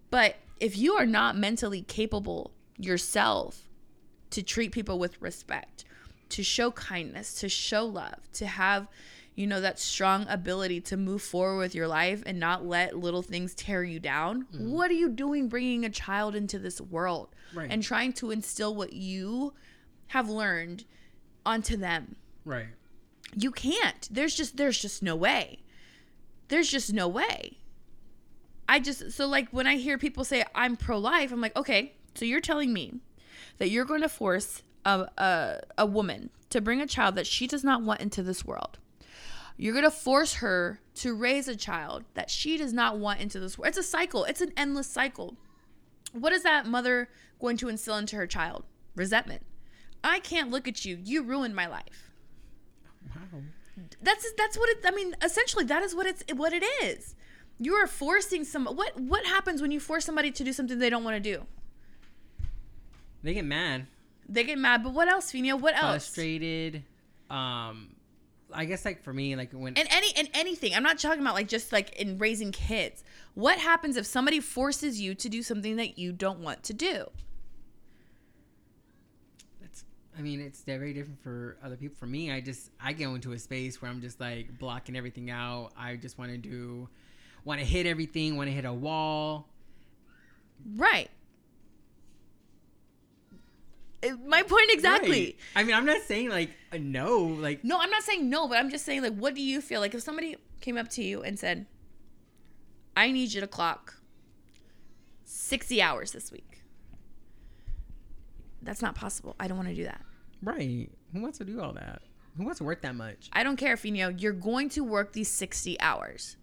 [0.09, 3.67] But if you are not mentally capable yourself
[4.29, 5.85] to treat people with respect
[6.29, 8.87] to show kindness to show love to have
[9.35, 13.21] you know that strong ability to move forward with your life and not let little
[13.21, 14.43] things tear you down?
[14.53, 14.71] Mm-hmm.
[14.71, 17.69] What are you doing bringing a child into this world Right.
[17.71, 19.53] and trying to instill what you
[20.07, 20.85] have learned
[21.45, 22.15] onto them?
[22.45, 22.67] Right.
[23.35, 24.07] you can't.
[24.11, 25.59] There's just there's just no way.
[26.49, 27.57] There's just no way.
[28.67, 32.23] I just so like when i hear people say i'm pro-life i'm like okay so
[32.23, 33.01] you're telling me
[33.57, 37.47] that you're going to force a, a, a woman to bring a child that she
[37.47, 38.79] does not want into this world
[39.61, 43.39] you're going to force her to raise a child that she does not want into
[43.39, 44.23] this world it's a cycle.
[44.23, 45.37] It's an endless cycle.
[46.13, 48.63] What is that mother going to instill into her child?
[48.95, 49.43] Resentment.
[50.03, 50.97] I can't look at you.
[51.03, 52.11] You ruined my life.
[53.15, 53.41] Wow.
[54.01, 57.15] that's that's what it i mean essentially that is what it's what it is.
[57.59, 60.89] You are forcing some what what happens when you force somebody to do something they
[60.89, 61.45] don't want to do?
[63.21, 63.85] They get mad,
[64.27, 65.55] they get mad but what else Fina?
[65.55, 66.07] what else?
[66.07, 66.83] Frustrated.
[67.29, 67.95] Um,
[68.53, 71.33] I guess like for me, like when and any and anything i'm not talking about
[71.33, 75.75] like just like in raising kids what happens if somebody forces you to do something
[75.77, 77.05] that you don't want to do
[79.63, 79.85] it's,
[80.17, 81.95] I mean, it's very different for other people.
[81.97, 85.29] For me, I just I go into a space where I'm just like blocking everything
[85.29, 85.71] out.
[85.77, 86.89] I just want to do,
[87.45, 89.47] want to hit everything, want to hit a wall.
[90.75, 91.09] right
[94.03, 95.37] Eh, my point exactly Right.
[95.55, 98.69] I mean, I'm not saying like no, like No, I'm not saying no, but I'm
[98.69, 101.37] just saying like what do you feel like if somebody came up to you and
[101.37, 101.65] said,
[102.95, 103.95] "I need you to clock
[105.23, 106.61] 60 hours this week."
[108.61, 109.35] That's not possible.
[109.39, 110.01] I don't want to do that.
[110.43, 110.89] right.
[111.13, 112.01] Who wants to do all that?
[112.37, 113.29] Who wants to work that much?
[113.33, 114.07] I don't care, Fino.
[114.09, 116.37] You're going to work these 60 hours.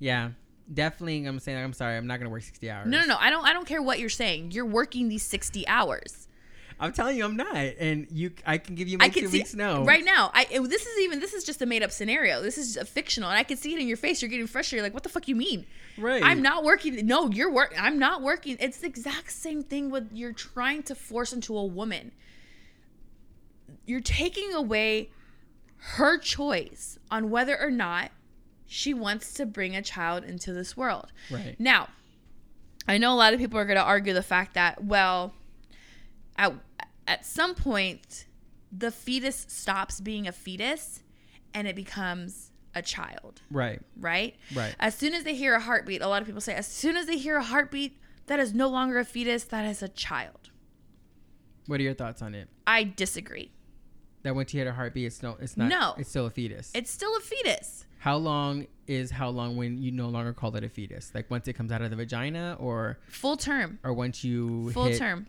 [0.00, 0.30] Yeah,
[0.72, 1.24] definitely.
[1.24, 1.96] I'm saying I'm sorry.
[1.96, 2.86] I'm not gonna work 60 hours.
[2.88, 3.16] No, no, no.
[3.18, 4.50] I don't I don't care what you're saying.
[4.52, 6.28] You're working these 60 hours.
[6.80, 7.54] I'm telling you, I'm not.
[7.54, 9.54] And you, I can give you my I can two see weeks.
[9.54, 10.32] No, right now.
[10.34, 12.42] I it- this is even this is just a made up scenario.
[12.42, 14.20] This is a fictional, and I can see it in your face.
[14.20, 14.78] You're getting frustrated.
[14.78, 15.64] You're Like, what the fuck you mean?
[15.96, 16.22] Right.
[16.24, 17.06] I'm not working.
[17.06, 17.72] No, you're work.
[17.78, 18.56] I'm not working.
[18.58, 22.10] It's the exact same thing with you're trying to force into a woman.
[23.86, 25.10] You're taking away
[25.76, 28.10] her choice on whether or not
[28.72, 31.12] she wants to bring a child into this world.
[31.30, 31.54] Right.
[31.58, 31.88] Now,
[32.88, 35.34] I know a lot of people are going to argue the fact that well,
[36.36, 36.54] at
[37.06, 38.26] at some point,
[38.70, 41.02] the fetus stops being a fetus,
[41.52, 43.80] and it becomes a child Right.
[44.00, 44.34] right?
[44.54, 44.74] Right.
[44.80, 47.04] As soon as they hear a heartbeat, a lot of people say, as soon as
[47.06, 50.48] they hear a heartbeat, that is no longer a fetus, that is a child.
[51.66, 52.48] What are your thoughts on it?
[52.66, 53.52] I disagree.
[54.22, 55.68] That once you hit a heartbeat, it's no, it's not.
[55.68, 55.94] No.
[55.98, 56.70] it's still a fetus.
[56.74, 57.84] It's still a fetus.
[58.02, 61.12] How long is how long when you no longer call it a fetus?
[61.14, 63.78] Like once it comes out of the vagina, or Full term.
[63.84, 65.26] or once you Full term.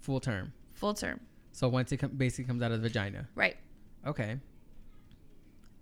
[0.00, 0.52] full term.
[0.74, 1.18] Full term.
[1.50, 3.26] So once it com- basically comes out of the vagina.
[3.34, 3.56] Right.
[4.06, 4.38] Okay.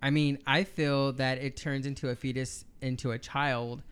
[0.01, 3.83] I mean, I feel that it turns into a fetus into a child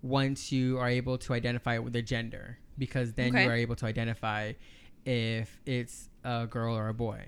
[0.00, 3.44] once you are able to identify it with the gender, because then Okay.
[3.44, 4.54] you are able to identify
[5.04, 7.20] if it's a girl or a boy.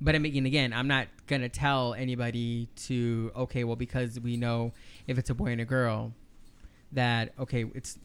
[0.00, 4.72] But I mean, again, I'm not gonna tell anybody to okay, well, because we know
[5.06, 6.12] if it's a boy and a girl,
[6.92, 7.98] that okay, it's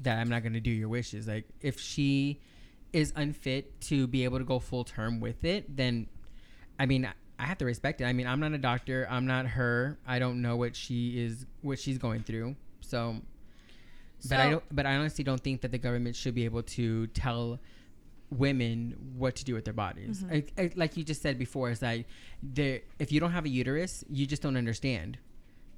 [0.00, 1.28] that I'm not gonna do your wishes.
[1.28, 2.40] Like if she
[2.92, 6.06] is unfit to be able to go full term with it, then
[6.78, 8.04] I mean, I have to respect it.
[8.04, 9.06] I mean, I'm not a doctor.
[9.10, 9.98] I'm not her.
[10.06, 12.56] I don't know what she is, what she's going through.
[12.80, 13.16] So,
[14.28, 14.64] but I don't.
[14.70, 17.58] But I honestly don't think that the government should be able to tell
[18.38, 20.22] women what to do with their bodies.
[20.22, 20.34] Mm-hmm.
[20.58, 22.06] I, I, like you just said before, is like
[22.42, 22.80] there.
[22.98, 25.18] If you don't have a uterus, you just don't understand.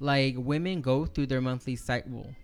[0.00, 2.34] Like women go through their monthly cycle.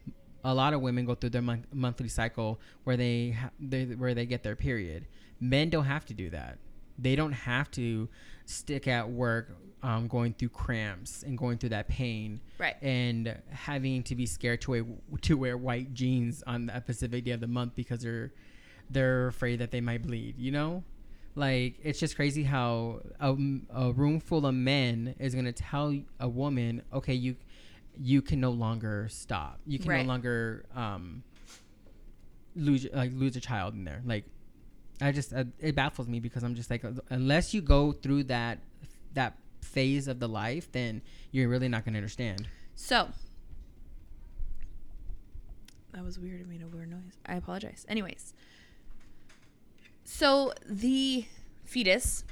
[0.45, 4.15] A lot of women go through their mon- monthly cycle where they, ha- they where
[4.15, 5.07] they get their period.
[5.41, 6.59] Men don't have to do that.
[6.99, 8.09] They don't have to
[8.47, 12.77] stick at work um, going through cramps and going through that pain Right.
[12.83, 14.85] and having to be scared to wear,
[15.23, 18.33] to wear white jeans on the specific day of the month because they're
[18.93, 20.83] they're afraid that they might bleed you know
[21.35, 23.35] like it's just crazy how a,
[23.75, 27.35] a room full of men is going to tell a woman okay you
[28.01, 30.03] you can no longer stop you can Right.
[30.07, 31.23] no longer um
[32.55, 34.25] lose like lose a child in there like
[35.01, 38.59] i just uh, it baffles me because i'm just like unless you go through that
[39.15, 41.01] that phase of the life then
[41.31, 43.09] you're really not going to understand So
[45.93, 46.41] that was weird.
[46.41, 47.19] It made a weird noise.
[47.27, 47.85] I apologize.
[47.89, 48.33] Anyways,
[50.05, 51.25] so the
[51.65, 52.25] fetus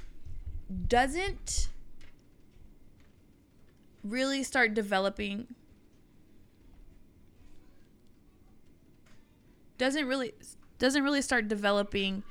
[0.87, 1.69] doesn't
[4.03, 5.47] really start developing.
[9.77, 10.33] Doesn't really
[10.79, 12.23] doesn't really start developing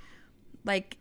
[0.64, 0.96] like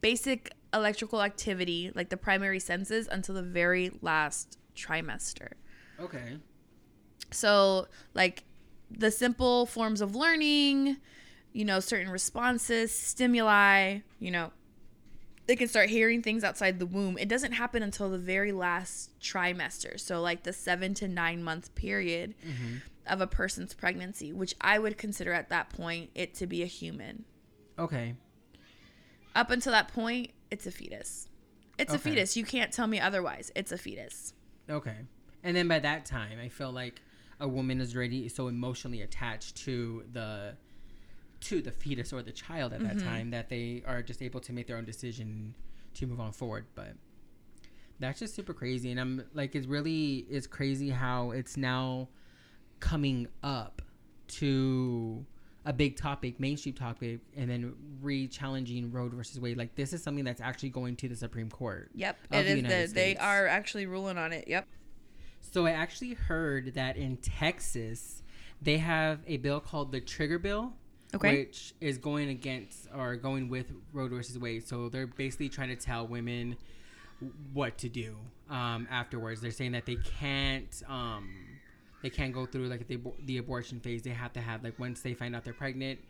[0.00, 5.52] basic electrical activity like the primary senses until the very last trimester.
[5.98, 6.38] okay
[7.30, 8.44] So, like
[8.90, 10.96] the simple forms of learning,
[11.52, 14.52] you know, certain responses, stimuli, you know,
[15.46, 17.18] they can start hearing things outside the womb.
[17.18, 19.98] It doesn't happen until the very last trimester.
[19.98, 22.76] So, like the seven to nine month period mm-hmm.
[23.06, 26.66] of a person's pregnancy, which I would consider at that point it to be a
[26.66, 27.24] human.
[27.78, 28.14] okay
[29.34, 31.28] Up until that point, it's a fetus.
[31.78, 32.36] It's a fetus.
[32.36, 33.50] You can't tell me otherwise.
[33.56, 34.34] It's a fetus.
[34.68, 34.96] Okay.
[35.42, 37.00] And then by that time, I feel like
[37.40, 40.56] a woman is already so emotionally attached to the
[41.40, 43.08] to the fetus or the child at that mm-hmm.
[43.08, 45.54] time that they are just able to make their own decision
[45.94, 46.66] to move on forward.
[46.74, 46.94] But
[47.98, 52.08] that's just super crazy, and I'm like, it's really it's crazy how it's now
[52.78, 53.82] coming up
[54.28, 55.24] to
[55.66, 59.58] a big topic, mainstream topic, and then re-challenging Roe versus Wade.
[59.58, 61.90] Like this is something that's actually going to the Supreme Court.
[61.94, 62.18] Yep.
[62.30, 64.48] It the is the, they are actually ruling on it.
[64.48, 64.66] Yep.
[65.40, 68.22] So I actually heard that in Texas,
[68.62, 70.72] they have a bill called the Trigger Bill,
[71.14, 71.40] Okay.
[71.40, 74.66] which is going against or going with Roe versus Wade.
[74.66, 76.56] So they're basically trying to tell women
[77.52, 78.16] what to do
[78.48, 79.40] um, afterwards.
[79.40, 81.30] They're saying that they can't um,
[82.02, 84.02] they can't go through like the the abortion phase.
[84.02, 86.00] They have to have like once they find out they're pregnant,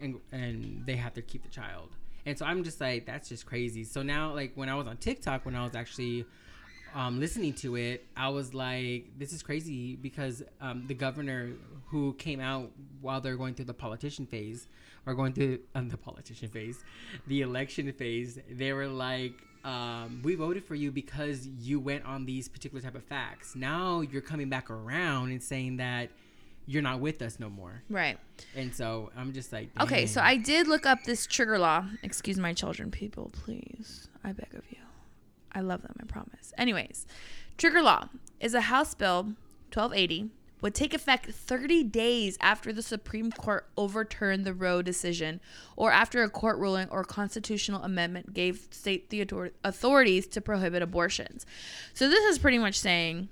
[0.00, 1.90] and and they have to keep the child.
[2.26, 3.84] And so I'm just like that's just crazy.
[3.84, 6.26] So now like when I was on TikTok when I was actually
[6.94, 11.50] um, listening to it, I was like, this is crazy because um, the governor
[11.86, 12.70] who came out
[13.00, 14.68] while they're going through the politician phase
[15.06, 16.82] or going through um, the politician phase,
[17.26, 19.32] the election phase, they were like,
[19.64, 23.54] um, we voted for you because you went on these particular type of facts.
[23.56, 26.10] Now you're coming back around and saying that
[26.66, 27.82] you're not with us no more.
[27.88, 28.18] Right.
[28.54, 30.20] And so I'm just like, Okay, so.
[30.20, 31.86] I did look up this trigger law.
[32.02, 34.08] Excuse my children, people, please.
[34.22, 34.78] I beg of you.
[35.52, 36.52] I love them, I promise.
[36.56, 37.06] Anyways,
[37.56, 38.08] trigger law
[38.40, 39.34] is a House Bill
[39.72, 40.30] 1280
[40.60, 45.40] would take effect 30 days after the Supreme Court overturned the Roe decision
[45.76, 50.82] or after a court ruling or constitutional amendment gave state the author- authorities to prohibit
[50.82, 51.46] abortions.
[51.94, 53.28] So this is pretty much saying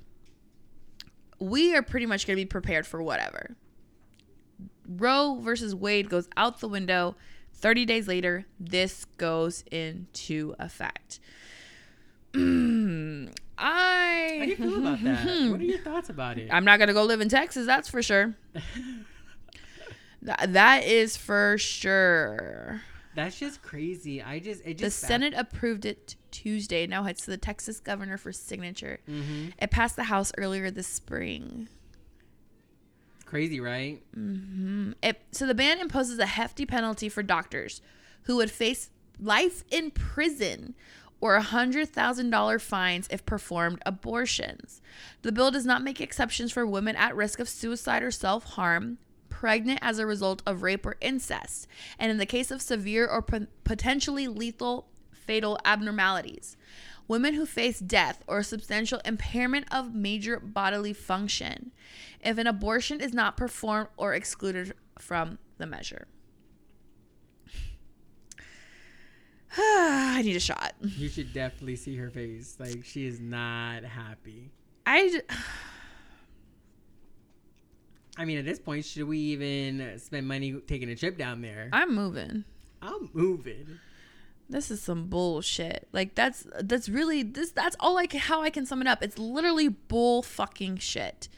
[1.39, 3.57] we are pretty much going to be prepared for whatever.
[4.89, 7.17] Roe versus Wade goes out the window.
[7.55, 11.19] 30 days later, this goes into effect.
[12.37, 15.25] Mm, I How do you feel about that?
[15.51, 16.49] what are your thoughts about it?
[16.53, 17.67] I'm not gonna go live in Texas.
[17.67, 18.35] That's for sure.
[20.25, 22.83] Th- that is for sure.
[23.15, 24.23] That's just crazy.
[24.23, 26.87] I just it The just Senate approved it Tuesday.
[26.87, 28.99] Now it's to the Texas governor for signature.
[29.07, 31.69] hmm It passed the House earlier this spring.
[33.25, 34.03] Crazy, right?
[34.17, 37.81] Mm, It, so the ban imposes a hefty penalty for doctors
[38.25, 40.75] who would face life in prison
[41.21, 44.81] or $100,000 fines if performed abortions.
[45.23, 48.99] The bill does not make exceptions for women at risk of suicide or self harm,
[49.29, 51.67] pregnant as a result of rape or incest,
[51.99, 56.57] and in the case of severe or po- potentially lethal fatal abnormalities.
[57.09, 61.71] Women who face death or substantial impairment of major bodily function
[62.21, 66.09] if an abortion is not performed or excluded from the measure.
[70.17, 70.73] I need a shot.
[70.81, 72.57] You should definitely see her face.
[72.59, 74.51] Like she is not happy.
[74.87, 75.37] I j-
[78.17, 81.69] I mean, at this point, should we even spend money taking a trip down there?
[81.71, 82.45] I'm moving.
[82.81, 83.79] I'm moving.
[84.49, 85.87] This is some bullshit.
[85.93, 89.03] Like that's that's really this that's all I how I can sum it up.
[89.03, 91.29] It's literally bull fucking shit.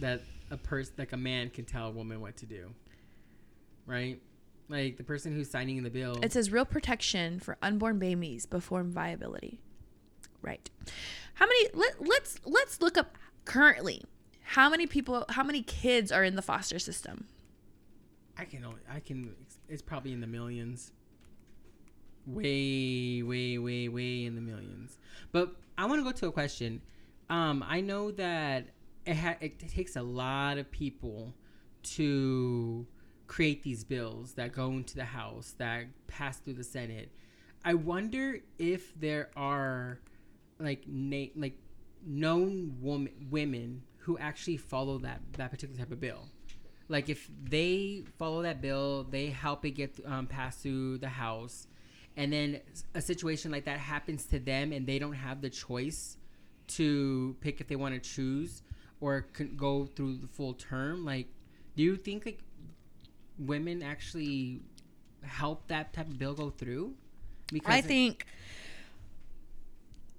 [0.00, 2.74] That a person, like a man, can tell a woman what to do,
[3.86, 4.20] right?
[4.72, 6.18] Like the person who's signing the bill.
[6.22, 9.60] It says real protection for unborn babies before viability.
[10.40, 10.70] Right.
[11.34, 14.02] How many let, let's let's look up currently.
[14.40, 17.26] How many people how many kids are in the foster system?
[18.38, 19.34] I can only, I can.
[19.68, 20.92] It's probably in the millions.
[22.24, 24.96] Way, way, way, way in the millions.
[25.32, 26.80] But I want to go to a question.
[27.28, 28.68] Um, I know that
[29.04, 31.34] it ha- it takes a lot of people
[31.82, 32.86] to
[33.32, 37.10] create these bills that go into the House that pass through the Senate.
[37.64, 39.98] I wonder if there are
[40.58, 41.56] like na- like
[42.06, 46.28] known woman women who actually follow that that particular type of bill
[46.88, 51.68] like if they follow that bill they help it get um, passed through the house
[52.16, 52.60] and then
[52.94, 56.18] a situation like that happens to them and they don't have the choice
[56.66, 58.62] to pick if they want to choose
[59.00, 61.28] or go through the full term like
[61.76, 62.40] do you think like
[63.38, 64.60] women actually
[65.22, 66.94] help that type of bill go through
[67.52, 68.26] Because I think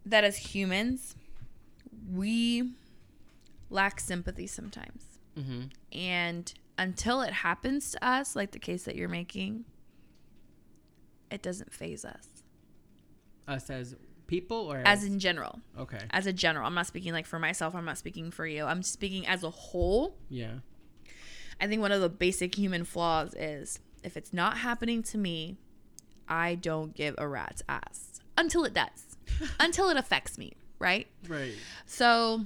[0.06, 1.16] that as humans,
[2.12, 2.74] we
[3.70, 5.04] lack sympathy sometimes.
[5.38, 9.66] hmm And until it happens to us, like the case that you're making,
[11.32, 12.28] it doesn't phase us.
[13.48, 13.96] us as
[14.28, 15.60] people or As in general.
[15.78, 16.66] okay As a general.
[16.66, 18.66] I'm not speaking like for myself, I'm not speaking for you.
[18.66, 20.18] I'm speaking as a whole.
[20.30, 20.56] yeah
[21.60, 25.58] I think one of the basic human flaws is if it's not happening to me,
[26.28, 29.18] I don't give a rat's ass until it does,
[29.60, 31.08] until it affects me, right?
[31.28, 31.54] right
[31.86, 32.46] So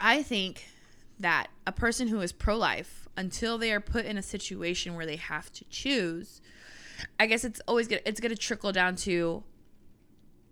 [0.00, 0.66] I think
[1.18, 5.06] that a person who is pro life, until they are put in a situation where
[5.06, 6.40] they have to choose,
[7.18, 9.44] I guess it's always gonna it's gonna trickle down to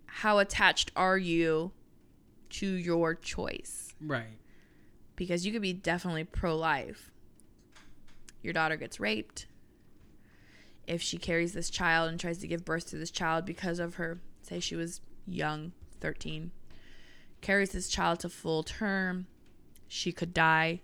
[0.06, 1.72] how attached are you
[2.50, 3.94] to your choice?
[4.00, 4.38] right
[5.16, 7.11] Because you could be definitely pro life.
[8.42, 9.46] Your daughter gets raped.
[10.86, 13.94] If she carries this child and tries to give birth to this child because of
[13.94, 16.50] her, say she was young, 13,
[17.40, 19.26] carries this child to full term,
[19.86, 20.80] she could die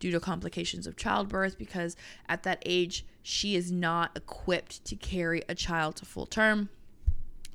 [0.00, 1.96] due to complications of childbirth because
[2.28, 6.68] at that age, she is not equipped to carry a child to full term.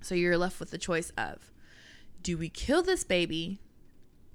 [0.02, 1.52] So you're left with the choice of
[2.24, 3.60] do we kill this baby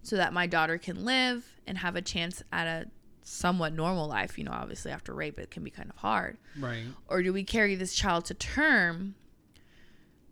[0.02, 2.88] so that my daughter can live and have a chance at a
[3.22, 4.38] somewhat normal life?
[4.38, 7.44] You know, obviously, after rape, it can be kind of hard right or do we
[7.44, 9.14] carry this child to term,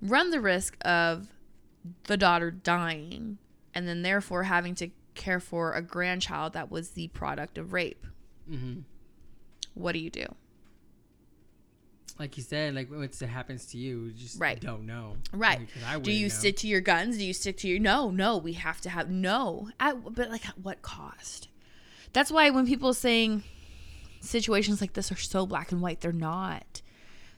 [0.03, 1.29] run the risk of
[2.05, 3.39] the daughter dying,
[3.75, 8.07] and then therefore having to care for a grandchild that was the product of rape?
[8.49, 8.81] hmm
[9.75, 10.27] What do you do?
[12.19, 14.61] like you said, like once it happens to you, you just Right.
[14.61, 15.17] don't know.
[15.33, 15.61] Right.
[15.61, 16.35] Like, 'cause I Do you know.
[16.35, 17.17] stick to your guns?
[17.17, 18.11] Do you stick to your no?
[18.11, 19.71] No, we have to have no.
[19.81, 21.49] At, but like at what cost?
[22.13, 23.45] That's why when people are saying
[24.21, 26.83] situations like this are so black and white, they're not.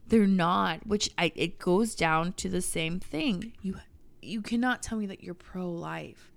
[0.08, 0.86] They're not.
[0.86, 3.52] Which I, it goes down to the same thing.
[3.62, 3.76] You
[4.20, 6.32] you cannot tell me that you're pro life.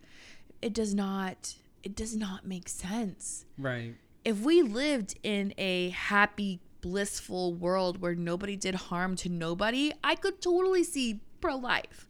[0.62, 1.56] It does not.
[1.84, 3.94] It does not make sense Right.
[4.24, 10.16] if we lived in a happy, blissful world where nobody did harm to nobody, I
[10.16, 12.08] could totally see pro life.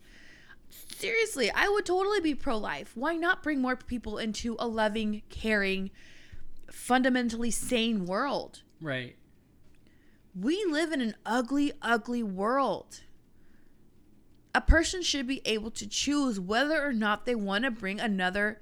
[0.98, 2.92] Seriously, I would totally be pro life.
[2.96, 5.92] Why not bring more people into a loving, caring,
[6.72, 8.64] fundamentally sane world?
[8.82, 9.16] Right.
[10.40, 13.02] We live in an ugly, ugly world.
[14.54, 18.62] A person should be able to choose whether or not they want to bring another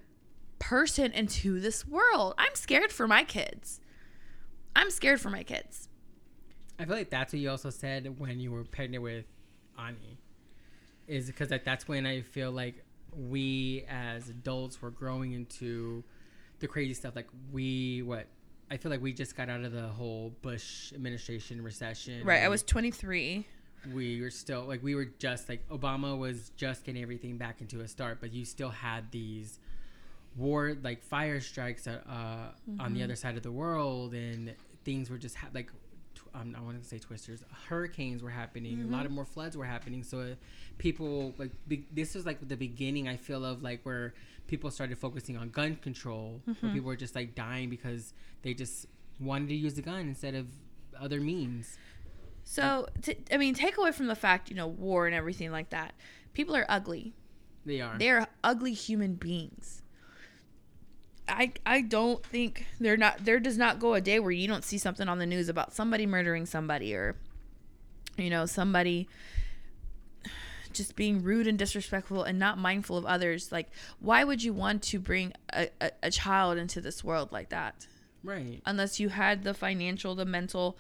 [0.60, 2.36] person into this world.
[2.38, 3.80] I'm scared for my kids.
[4.76, 5.90] I'm scared for my kids.
[6.80, 9.26] I feel like that's what you also said when you were pregnant with
[9.78, 10.18] Ani.
[11.08, 12.84] Is because like that's when I feel like
[13.16, 16.04] we as adults were growing into
[16.64, 17.14] the crazy stuff.
[17.16, 18.26] Like we what
[18.72, 22.26] I feel like we just got out of the whole Bush administration recession.
[22.26, 22.42] Right.
[22.42, 23.46] I was 23.
[23.94, 27.82] we were still like we were just like Obama was just getting everything back into
[27.82, 29.60] a start, but you still had these
[30.38, 34.56] war like fire strikes uh, uh, on the other side of the world, and
[34.86, 35.70] things were just ha- like
[36.34, 39.66] um, I want to say twisters, hurricanes were happening, a lot of more floods were
[39.66, 40.02] happening.
[40.02, 40.26] So uh,
[40.78, 43.08] people like be- this was like the beginning.
[43.10, 44.14] I feel of like where
[44.48, 46.74] people started focusing on gun control, where mm-hmm.
[46.74, 48.88] people were just like dying because they just
[49.20, 50.48] wanted to use the gun instead of
[51.00, 51.78] other means.
[52.44, 55.70] So, t- I mean, take away from the fact, you know, war and everything like
[55.70, 55.94] that.
[56.34, 57.14] People are ugly.
[57.66, 57.98] They are.
[57.98, 59.82] They are ugly human beings.
[61.28, 64.64] I I don't think there not there does not go a day where you don't
[64.64, 67.16] see something on the news about somebody murdering somebody or
[68.18, 69.08] you know somebody
[70.74, 73.70] just being rude and disrespectful and not mindful of others like
[74.00, 77.88] why would you want to bring a, a, a child into this world like that
[78.24, 78.62] Right.
[78.66, 80.78] unless you had the financial the mental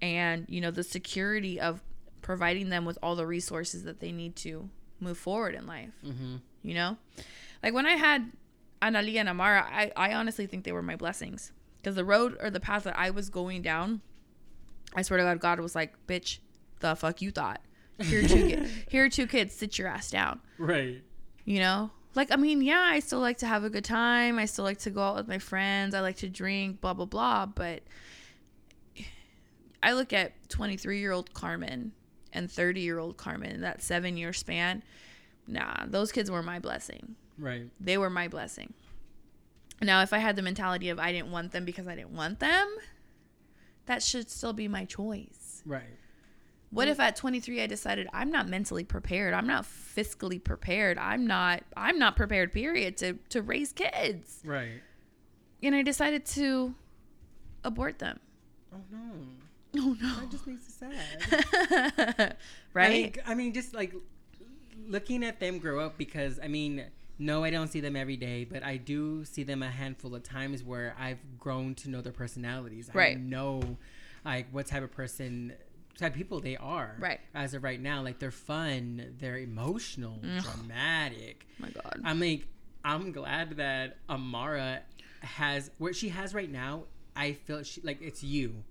[0.00, 1.82] and you know the security of
[2.22, 4.68] providing them with all the resources that they need to
[5.00, 6.36] move forward in life Mm-hmm.
[6.62, 6.96] you know
[7.62, 8.30] like when i had
[8.80, 12.48] analia and amara i, I honestly think they were my blessings because the road or
[12.50, 14.00] the path that i was going down
[14.94, 16.38] i swear to god god was like bitch
[16.80, 17.60] the fuck you thought
[18.00, 20.40] here are two, ki- here are two kids sit your ass down.
[20.58, 21.02] Right.
[21.44, 21.90] you know?
[22.16, 24.38] Like i mean yeah i still like to have a good time.
[24.38, 25.94] I still like to go out with my friends.
[25.94, 27.46] I like to drink blah blah blah.
[27.46, 27.82] But
[29.82, 31.92] i look at 23 year old carmen
[32.32, 34.82] and 30 year old carmen that seven year span.
[35.48, 37.16] Nah those kids were my blessing.
[37.36, 37.68] Right.
[37.80, 38.74] they were my blessing.
[39.82, 42.38] Now if i had the mentality of i didn't want them because i didn't want
[42.38, 42.68] them
[43.86, 45.62] that should still be my choice.
[45.66, 45.82] Right.
[46.74, 47.04] What if mm.
[47.04, 49.32] at 23 I decided I'm not mentally prepared?
[49.32, 50.98] I'm not fiscally prepared.
[50.98, 54.40] I'm not I'm not prepared period to to raise kids.
[54.44, 54.82] Right.
[55.62, 56.74] And I decided to
[57.62, 58.20] abort them.
[58.72, 59.00] Oh no.
[59.76, 60.20] Oh no.
[60.20, 62.10] That just makes it sad.
[62.18, 62.24] no.
[62.26, 62.34] I
[62.74, 62.90] right?
[62.90, 63.92] mean, I mean, just like
[64.86, 66.84] looking at them grow up because I mean,
[67.18, 70.22] no, I don't see them every day, but I do see them a handful of
[70.22, 72.88] times where I've grown to know their personalities.
[72.92, 73.20] I Right.
[73.20, 73.78] know
[74.24, 75.54] like what type of person
[75.98, 76.96] type of people they are.
[76.98, 77.20] Right.
[77.34, 81.46] As of right now, like they're fun, they're emotional, dramatic.
[81.50, 82.00] oh my god.
[82.04, 82.46] I'm like,
[82.84, 84.80] I'm glad that Amara
[85.20, 86.84] has what she has right now.
[87.16, 88.64] I feel she like it's you.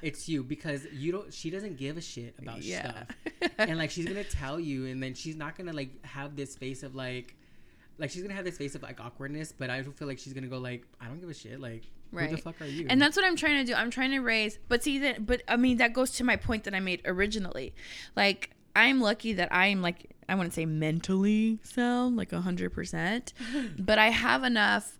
[0.00, 1.34] It's you because you don't.
[1.34, 2.90] She doesn't give a shit about Yeah.
[2.92, 6.54] stuff, and like she's gonna tell you, and then she's not gonna like have this
[6.54, 7.34] face of like,
[7.98, 9.52] like she's gonna have this face of like awkwardness.
[9.52, 11.60] But I don't feel like she's gonna go like, I don't give a shit.
[11.60, 12.42] Like, who the Right.
[12.42, 12.86] fuck are you?
[12.88, 13.74] And that's what I'm trying to do.
[13.76, 16.64] I'm trying to raise, but see that, but I mean, that goes to my point
[16.64, 17.74] that I made originally.
[18.16, 23.32] Like, I'm lucky that I'm like, I wouldn't say mentally sound, like 100%,
[23.78, 24.98] but I have enough,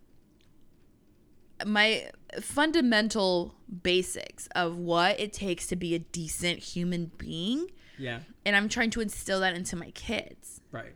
[1.66, 7.68] my fundamental basics of what it takes to be a decent human being.
[7.98, 10.92] yeah, And I'm trying to instill that into my kids right.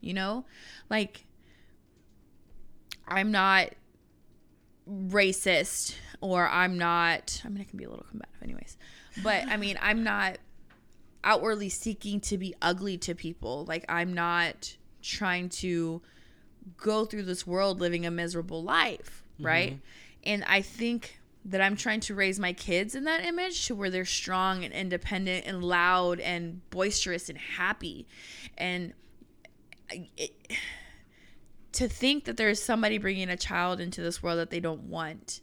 [0.00, 0.44] you know
[0.90, 1.24] like
[3.08, 3.70] i'm not
[4.90, 8.76] racist or i'm not i mean i can be a little combative anyways
[9.22, 10.38] but i mean i'm not
[11.24, 13.64] outwardly seeking to be ugly to people.
[13.66, 16.00] Like i'm not trying to
[16.76, 19.46] go through this world living a miserable life mm-hmm.
[19.46, 19.80] right?
[20.24, 23.90] And i think that i'm trying to raise my kids in that image to where
[23.90, 28.06] they're strong and independent and loud and boisterous and happy.
[28.56, 28.94] And
[30.16, 30.32] it,
[31.74, 35.40] to think that there's somebody bringing a child into this world that they don't want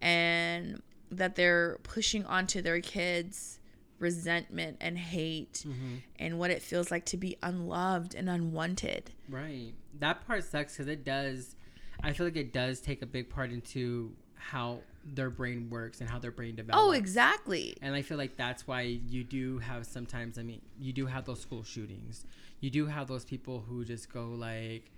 [0.00, 3.58] and that they're pushing onto their kids
[3.98, 5.96] resentment and hate mm-hmm.
[6.18, 9.72] and what it feels like to be unloved and unwanted Right.
[9.98, 11.56] That part sucks because it does.
[12.02, 16.10] I feel like it does take a big part into how their brain works and
[16.10, 16.84] how their brain develops.
[16.84, 20.38] oh exactly And I feel like that's why you do have sometimes.
[20.38, 22.24] I mean, you do have those school shootings.
[22.60, 24.90] You do have those people who just go like,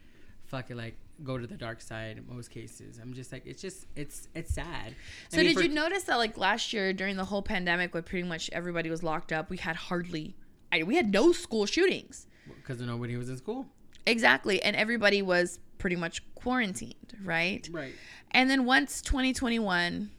[0.48, 2.18] "Fuck it," like go to the dark side.
[2.18, 4.94] In most cases, I'm just like, it's just, it's, it's sad.
[4.94, 4.94] I
[5.30, 8.26] so mean, did you notice that like last year during the whole pandemic when pretty
[8.28, 10.36] much everybody was locked up we had hardly
[10.70, 13.66] I, we had no school shootings Because nobody was in school.
[14.06, 17.94] exactly and everybody was pretty much quarantined right Right.
[18.30, 20.10] And then once 2021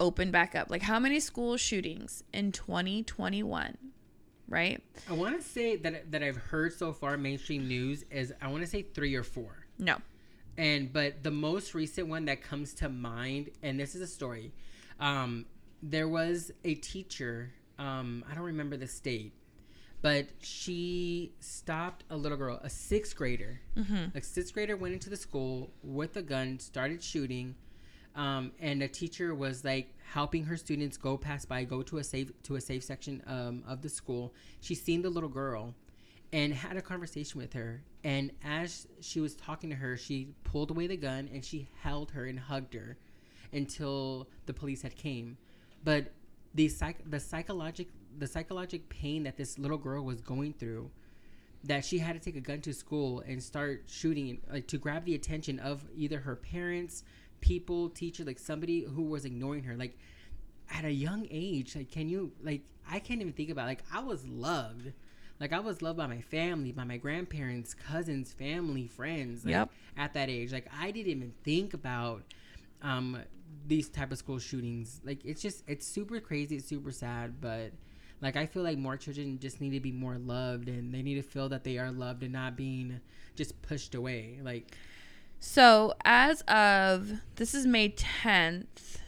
[0.00, 3.76] opened back up, like how many school shootings in 2021,
[4.48, 4.82] right?
[5.08, 8.62] I want to say that that I've heard so far mainstream news is I want
[8.62, 9.66] to say three or four.
[9.78, 9.96] No.
[10.56, 14.52] And but the most recent one that comes to mind, and this is a story.
[15.00, 15.46] Um,
[15.82, 17.52] there was a teacher.
[17.78, 19.32] Um, I don't remember the state,
[20.00, 23.60] but she stopped a little girl, a sixth grader.
[23.76, 24.16] Mm-hmm.
[24.16, 27.56] A sixth grader went into the school with a gun, started shooting,
[28.14, 32.04] um, and a teacher was like helping her students go pass by, go to a
[32.04, 34.32] safe to a safe section um, of the school.
[34.60, 35.74] She seen the little girl,
[36.34, 37.80] and had a conversation with her.
[38.02, 42.10] And as she was talking to her, she pulled away the gun and she held
[42.10, 42.96] her and hugged her
[43.52, 45.38] until the police had came.
[45.84, 46.12] But
[46.52, 47.88] the psych the psychologic
[48.18, 50.90] the psychologic pain that this little girl was going through
[51.64, 55.04] that she had to take a gun to school and start shooting like to grab
[55.04, 57.04] the attention of either her parents
[57.50, 59.94] people teacher like somebody who was ignoring her like
[60.78, 64.00] at a young age like can you like i can't even think about like i
[64.00, 64.86] was loved
[65.40, 69.44] Like I was loved by my family, by my grandparents, cousins, family, friends.
[69.44, 69.70] Like, Yep.
[70.04, 72.22] At that age, like I didn't even think about
[72.82, 73.18] um
[73.66, 75.00] these type of school shootings.
[75.04, 76.54] Like it's just it's super crazy.
[76.56, 77.72] It's super sad, but
[78.22, 81.16] like I feel like more children just need to be more loved, and they need
[81.16, 83.00] to feel that they are loved and not being
[83.36, 84.38] just pushed away.
[84.50, 84.76] Like
[85.46, 88.98] So as of this is May tenth.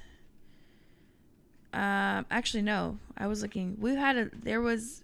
[1.72, 2.99] Um, actually, no.
[3.16, 3.78] I was looking.
[3.80, 4.30] We had a.
[4.34, 5.03] There was.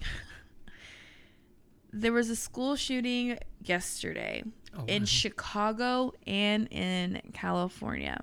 [1.92, 4.42] there was a school shooting yesterday
[4.74, 5.06] oh, in wow.
[5.06, 8.18] Chicago and in California.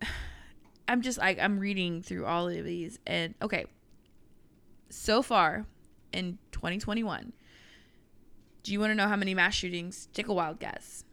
[0.88, 3.66] I'm just I, I'm reading through all of these and okay.
[4.88, 5.66] So far
[6.14, 7.34] in 2021,
[8.62, 10.08] do you want to know how many mass shootings?
[10.12, 11.04] Take a wild guess.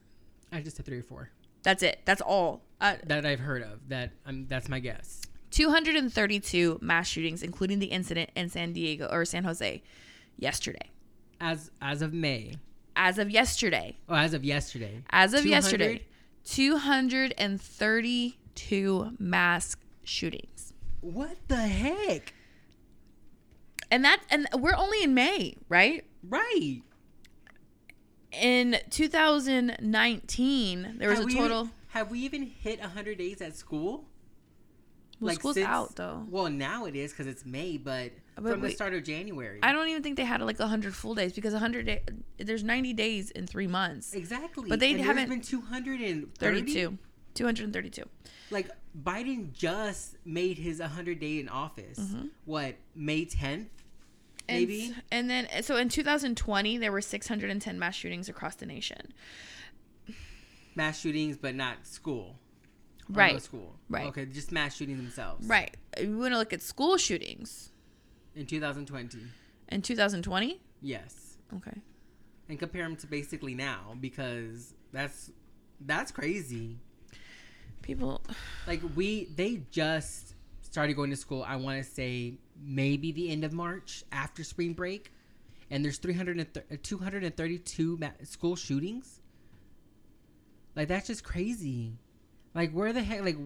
[0.51, 1.29] I just said three or four
[1.63, 1.99] That's it.
[2.05, 2.61] That's all.
[2.81, 3.87] Uh, that I've heard of.
[3.89, 5.21] That um, that's my guess.
[5.51, 9.81] 232 mass shootings, including the incident in San Diego or San Jose
[10.37, 10.89] yesterday.
[11.41, 12.55] As as of May.
[12.95, 15.03] As of yesterday, Oh, as of yesterday.
[15.09, 15.49] As of 200?
[15.51, 16.05] yesterday,
[16.45, 20.73] 232 mass shootings.
[21.01, 22.33] What the heck?
[23.91, 26.03] And that and we're only in May, right?
[26.27, 26.81] Right.
[28.31, 33.55] In 2019, there was Have a total Even, have we even hit 100 days at
[33.55, 34.05] school?
[35.19, 36.25] well, school's since- out though.
[36.29, 39.59] Well, now it is because it's May, but, But from the start of January.
[39.63, 42.01] I don't even think they had like 100 full days because 100 day,
[42.37, 44.13] there's 90 days in 3 months.
[44.13, 44.69] exactly.
[44.69, 46.97] But they and haven't- been 232.
[47.33, 48.03] 232.
[48.51, 48.69] Like
[49.03, 51.99] Biden just made his 100 day in office.
[51.99, 52.27] Mm-hmm.
[52.45, 53.67] What May 10th?
[54.49, 54.95] And, Maybe.
[55.11, 59.13] and then uh, so in 2020 there were 610 mass shootings across the nation.
[60.75, 62.35] Mass shootings, but not school.
[63.09, 63.41] Or no Right.
[63.41, 63.75] school.
[63.89, 64.07] Right.
[64.07, 65.45] Okay, just mass shooting themselves.
[65.47, 65.75] Right.
[65.97, 67.71] Uh, we want to look at school shootings
[68.35, 69.19] In 2020.
[69.69, 70.59] in 2020.
[70.81, 71.37] Yes.
[71.55, 71.77] Okay.
[72.47, 75.31] And compare them to basically now because that's
[75.81, 76.77] that's crazy.
[77.83, 78.21] People
[78.67, 83.43] like we they just started going to school i want to say maybe the end
[83.43, 85.11] of march after spring break
[85.71, 89.21] and there's 300 uh, 232 school shootings
[90.75, 91.93] like that's just crazy
[92.55, 93.37] like where the heck like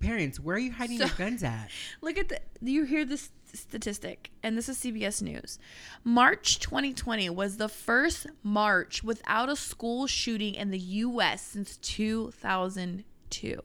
[0.00, 3.30] parents where are you hiding So- your guns at look at the you hear this
[3.54, 5.58] statistic and this is CBS News.
[6.02, 13.60] March 2020 was the first March without a school shooting in the US since 2002.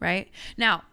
[0.00, 0.28] Right?
[0.56, 0.84] Now,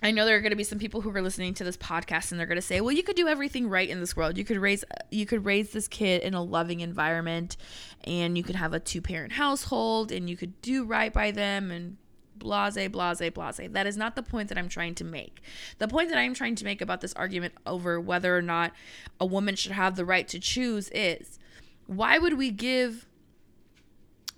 [0.00, 2.30] I know there are going to be some people who are listening to this podcast
[2.30, 4.38] and they're going to say, "Well, you could do everything right in this world.
[4.38, 7.56] You could raise you could raise this kid in a loving environment
[8.04, 11.96] and you could have a two-parent household and you could do right by them and
[12.36, 15.40] blase blase blase." That is not the point that I'm trying to make.
[15.78, 18.72] The point that I'm trying to make about this argument over whether or not
[19.18, 21.40] a woman should have the right to choose is
[21.86, 23.04] why would we give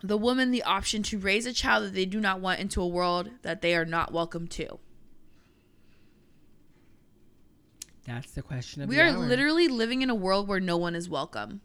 [0.02, 2.88] the woman the option to raise a child that they do not want into a
[2.88, 4.78] world that they are not welcome to?
[8.14, 9.18] That's the question of We the are hour.
[9.18, 11.60] literally living in a world where no one is welcome.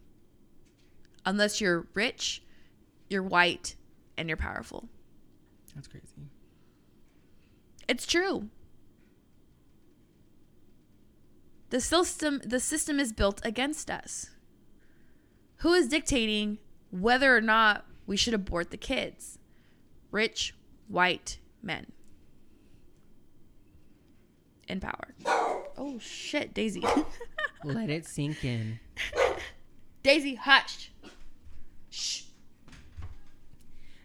[1.26, 2.44] Unless you're rich,
[3.10, 3.76] you're white,
[4.18, 4.88] and you're powerful.
[5.76, 6.06] that's crazy
[7.88, 8.50] It's true.
[11.72, 14.30] The system the system is built against us.
[15.58, 16.60] Who is dictating
[16.92, 19.40] whether or not we should abort the kids?
[20.12, 20.54] Rich,
[20.88, 21.88] white men.
[24.68, 25.14] In power.
[25.78, 26.84] Oh shit, Daisy.
[27.64, 28.80] let it sink in
[30.04, 30.92] Daisy, hush.
[31.90, 32.24] Shh.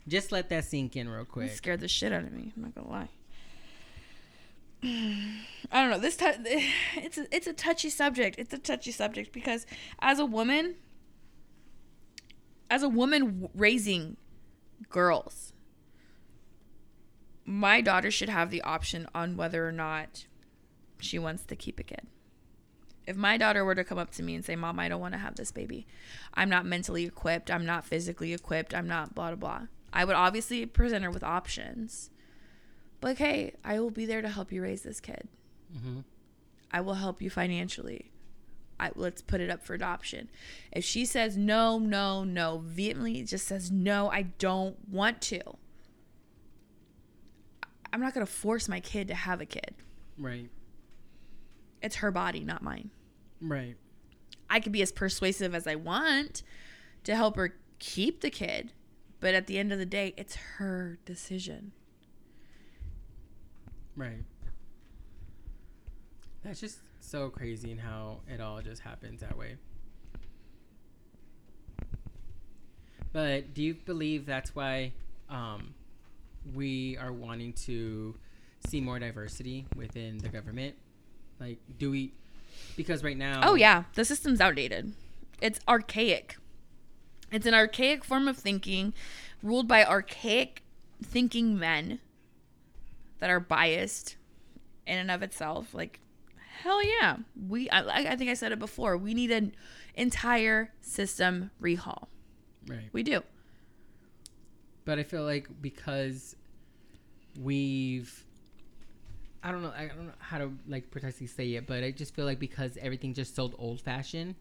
[0.08, 2.52] just let that sink in real It quick scared the shit out of me.
[2.56, 3.08] I'm not gonna lie.
[5.72, 5.98] I don't know.
[5.98, 6.24] This t-
[6.96, 8.38] it's a, it's a touchy subject.
[8.38, 9.66] It's a touchy subject because
[10.00, 10.76] as a woman,
[12.70, 14.16] as a woman w- raising
[14.88, 15.52] girls,
[17.44, 20.26] my daughter should have the option on whether or not
[21.02, 22.06] she wants to keep a kid.
[23.06, 25.14] If my daughter were to come up to me and say, "Mom, I don't want
[25.14, 25.86] to have this baby.
[26.34, 27.50] I'm not mentally equipped.
[27.50, 28.74] I'm not physically equipped.
[28.74, 32.10] I'm not blah blah blah." I would obviously present her with options.
[33.00, 35.28] But hey, I will be there to help you raise this kid.
[35.76, 36.00] hmm
[36.72, 38.12] I will help you financially.
[38.78, 40.28] I, let's put it up for adoption.
[40.70, 45.40] If she says no, no, no, vehemently just says no, I don't want to.
[47.92, 49.74] I'm not going to force my kid to have a kid.
[50.18, 50.48] right
[51.82, 52.90] It's her body, not mine.
[53.40, 53.76] right
[54.50, 56.42] I could be as persuasive as I want
[57.04, 58.72] to help her keep the kid,
[59.20, 61.70] but at the end of the day, it's her decision.
[63.96, 64.24] Right.
[66.42, 69.56] That's just so crazy and how it all just happens that way.
[73.12, 74.92] But do you believe that's why
[75.28, 75.74] um,
[76.54, 78.16] we are wanting to
[78.66, 80.76] see more diversity within the government?
[81.40, 82.12] Like, do we?
[82.76, 84.92] Because right now, Oh yeah, the system's outdated.
[85.40, 86.36] It's archaic.
[87.32, 88.92] It's an archaic form of thinking
[89.42, 90.62] ruled by archaic
[91.02, 92.00] thinking men
[93.20, 94.16] that are biased
[94.86, 95.72] in and of itself.
[95.72, 96.00] Like
[96.62, 97.16] hell yeah.
[97.48, 98.96] We I, I think I said it before.
[98.96, 99.54] We need an
[99.94, 102.06] entire system rehaul.
[102.68, 102.88] right?
[102.92, 103.22] We do.
[104.84, 106.36] But I feel like because
[107.38, 108.24] we've
[109.42, 112.14] I don't know I don't know how to like precisely say it, but I just
[112.14, 114.34] feel like because everything just sold old fashioned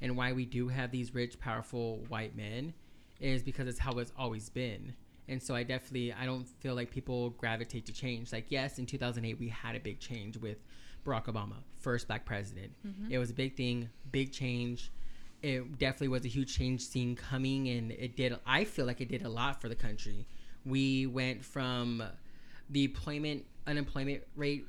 [0.00, 2.74] and why we do have these rich, powerful white men
[3.20, 4.94] is because it's how it's always been.
[5.28, 8.32] And so I definitely I don't feel like people gravitate to change.
[8.32, 10.58] Like yes, in 2008 we had a big change with
[11.06, 12.72] Barack Obama, first black president.
[12.86, 13.12] Mm-hmm.
[13.12, 14.92] It was a big thing, big change.
[15.42, 19.08] It definitely was a huge change seen coming and it did I feel like it
[19.08, 20.26] did a lot for the country.
[20.66, 22.02] We went from
[22.70, 24.66] the employment unemployment rate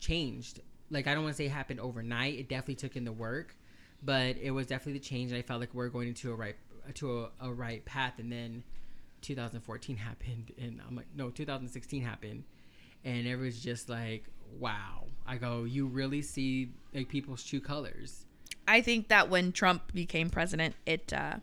[0.00, 0.60] changed.
[0.90, 2.38] Like I don't want to say it happened overnight.
[2.38, 3.54] It definitely took in the work,
[4.02, 5.30] but it was definitely the change.
[5.30, 6.56] And I felt like we're going into a right
[6.94, 8.14] to a, a right path.
[8.18, 8.62] And then
[9.22, 12.42] 2014 happened, and I'm like, no, 2016 happened,
[13.04, 14.24] and it was just like,
[14.58, 15.04] wow.
[15.26, 18.24] I go, you really see like people's true colors.
[18.66, 21.36] I think that when Trump became president, it uh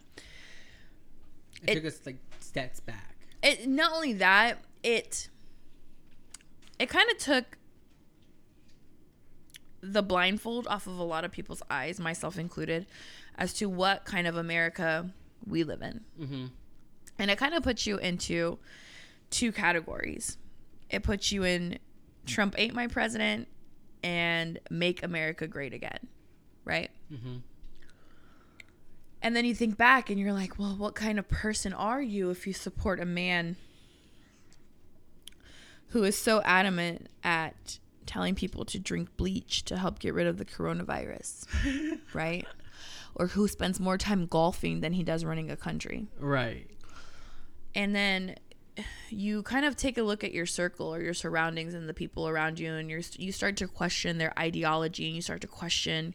[1.64, 3.16] It, It- took us like steps back.
[3.44, 5.30] it not only that it
[6.80, 7.58] it kind of took
[9.82, 12.86] the blindfold off of a lot of people's eyes myself included
[13.38, 15.10] as to what kind of america
[15.46, 16.46] we live in Mm-hmm.
[17.20, 18.58] and it kind of puts you into
[19.30, 20.38] two categories
[20.90, 21.78] it puts you in
[22.26, 23.48] trump ain't my president
[24.04, 26.00] and make america great again
[26.66, 27.38] right Mm-hmm.
[29.22, 32.30] and then you think back and you're like, well, what kind of person are you
[32.32, 33.56] if you support a man
[35.90, 40.38] who is so adamant at telling people to drink bleach to help get rid of
[40.38, 41.46] the coronavirus,
[42.14, 42.46] right?
[43.16, 46.08] Or who spends more time golfing than he does running a country.
[46.20, 46.70] Right.
[47.76, 48.36] And then
[49.10, 52.28] you kind of take a look at your circle or your surroundings and the people
[52.28, 56.14] around you and you you start to question their ideology and you start to question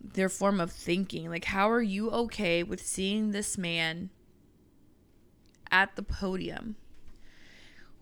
[0.00, 1.28] their form of thinking.
[1.28, 4.10] Like how are you okay with seeing this man
[5.70, 6.76] at the podium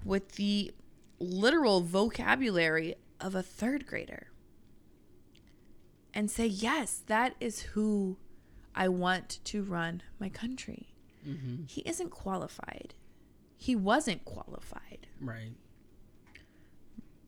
[0.05, 0.73] with the
[1.19, 4.29] literal vocabulary of a third grader
[6.15, 8.17] and say, "Yes, that is who
[8.75, 10.95] I want to run my country."
[11.27, 11.65] Mm-hmm.
[11.67, 12.95] he isn't qualified.
[13.57, 15.09] He wasn't qualified.
[15.21, 15.53] Right.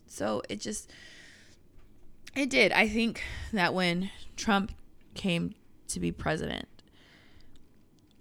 [0.07, 0.91] So it just
[2.35, 2.73] it did.
[2.73, 3.23] I think
[3.53, 4.73] that when Trump
[5.15, 5.55] came
[5.89, 6.69] to be president,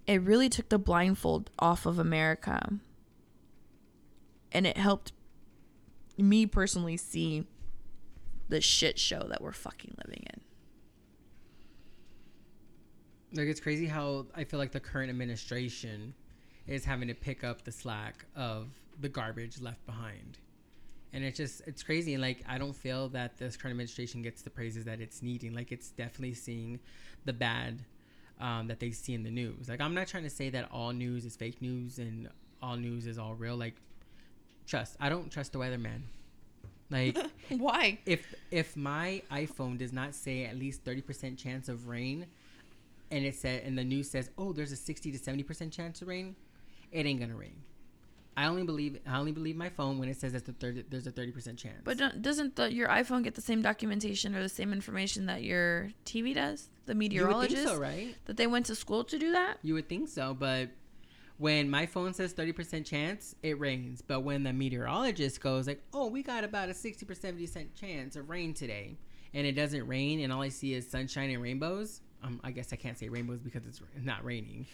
[0.07, 2.74] it really took the blindfold off of America.
[4.51, 5.13] And it helped
[6.22, 7.45] me personally see
[8.49, 10.41] the shit show that we're fucking living in.
[13.32, 16.13] Like it's crazy how I feel like the current administration
[16.65, 18.67] is having to pick up the slack of
[18.99, 20.39] the garbage left behind.
[21.13, 24.49] And it's just it's crazy like I don't feel that this current administration gets the
[24.49, 25.53] praises that it's needing.
[25.53, 26.80] Like it's definitely seeing
[27.26, 27.84] the bad
[28.39, 29.70] um, that they see in the news.
[29.70, 32.30] Like I'm not trying to say that all news is fake news and
[32.61, 33.55] all news is all real.
[33.55, 33.76] Like
[34.70, 34.95] trust.
[34.99, 36.01] I don't trust the weatherman.
[36.89, 37.17] Like
[37.49, 37.99] Why?
[38.05, 42.26] if if my iPhone does not say at least thirty percent chance of rain,
[43.11, 46.01] and it said and the news says, oh, there's a sixty to seventy percent chance
[46.01, 46.36] of rain,
[46.91, 47.61] it ain't gonna rain.
[48.38, 51.05] I only believe I only believe my phone when it says that the 30, there's
[51.05, 51.82] a thirty percent chance.
[51.84, 55.43] But don't, doesn't the, your iPhone get the same documentation or the same information that
[55.43, 56.70] your TV does?
[56.86, 58.15] The you would meteorologist think so, right?
[58.26, 59.57] that they went to school to do that?
[59.61, 60.70] You would think so, but
[61.40, 64.04] when my phone says thirty percent chance, it rains.
[64.06, 68.16] But when the meteorologist goes like, oh, we got about a sixty percent 70% chance
[68.16, 68.98] of rain today,
[69.34, 72.02] and it doesn't rain, and all I see is sunshine and rainbows.
[72.24, 74.68] Um, I guess I can't say rainbows because it's not raining,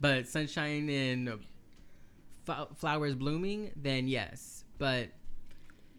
[0.00, 1.38] but sunshine and
[2.76, 3.70] flowers blooming.
[3.76, 5.08] Then yes, but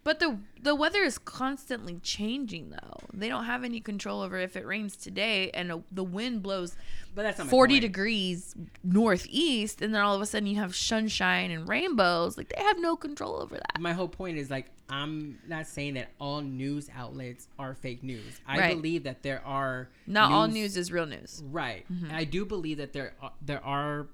[0.03, 2.97] But the the weather is constantly changing though.
[3.13, 6.75] They don't have any control over if it rains today and a, the wind blows
[7.15, 7.81] but that's not my 40 point.
[7.81, 12.37] degrees northeast and then all of a sudden you have sunshine and rainbows.
[12.37, 13.79] Like they have no control over that.
[13.79, 18.41] my whole point is like I'm not saying that all news outlets are fake news.
[18.47, 18.75] I Right.
[18.75, 21.43] believe that there are Not all news is real news.
[21.45, 21.85] Right.
[21.91, 22.11] Mm-hmm.
[22.13, 24.07] I do believe that there are, there are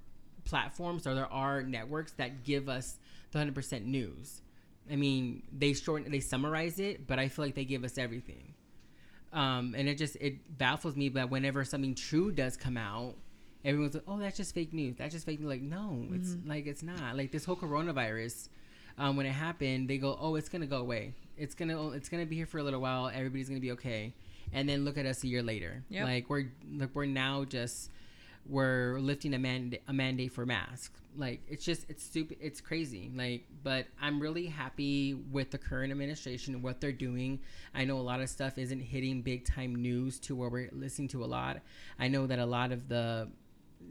[0.44, 2.98] platforms or there are networks that give us
[3.32, 4.42] the 100% news.
[4.92, 8.54] I mean, they shorten they summarize it, but I feel like they give us everything.
[9.34, 13.16] Um, and it just it baffles me that whenever something true does come out,
[13.66, 14.96] everyone's like, "Oh, that's just fake news.
[14.98, 17.18] That's just fake news." Like, no, it's like it's not.
[17.18, 18.50] Like this whole coronavirus,
[18.98, 21.14] um, when it happened, they go, "Oh, it's gonna go away.
[21.38, 23.10] It's gonna it's gonna be here for a little while.
[23.14, 24.14] Everybody's gonna be okay."
[24.54, 25.84] And then look at us a year later.
[25.90, 26.06] Yep.
[26.06, 27.90] Like we're like we're now just
[28.48, 31.02] we're lifting a mandate a mandate for masks.
[31.18, 32.38] Like it's just it's stupid.
[32.42, 33.12] It's crazy.
[33.16, 37.40] Like, but I'm really happy with the current administration and what they're doing.
[37.74, 41.08] I know a lot of stuff isn't hitting big time news to where we're listening
[41.10, 41.60] to a lot.
[42.00, 43.30] I know that a lot of the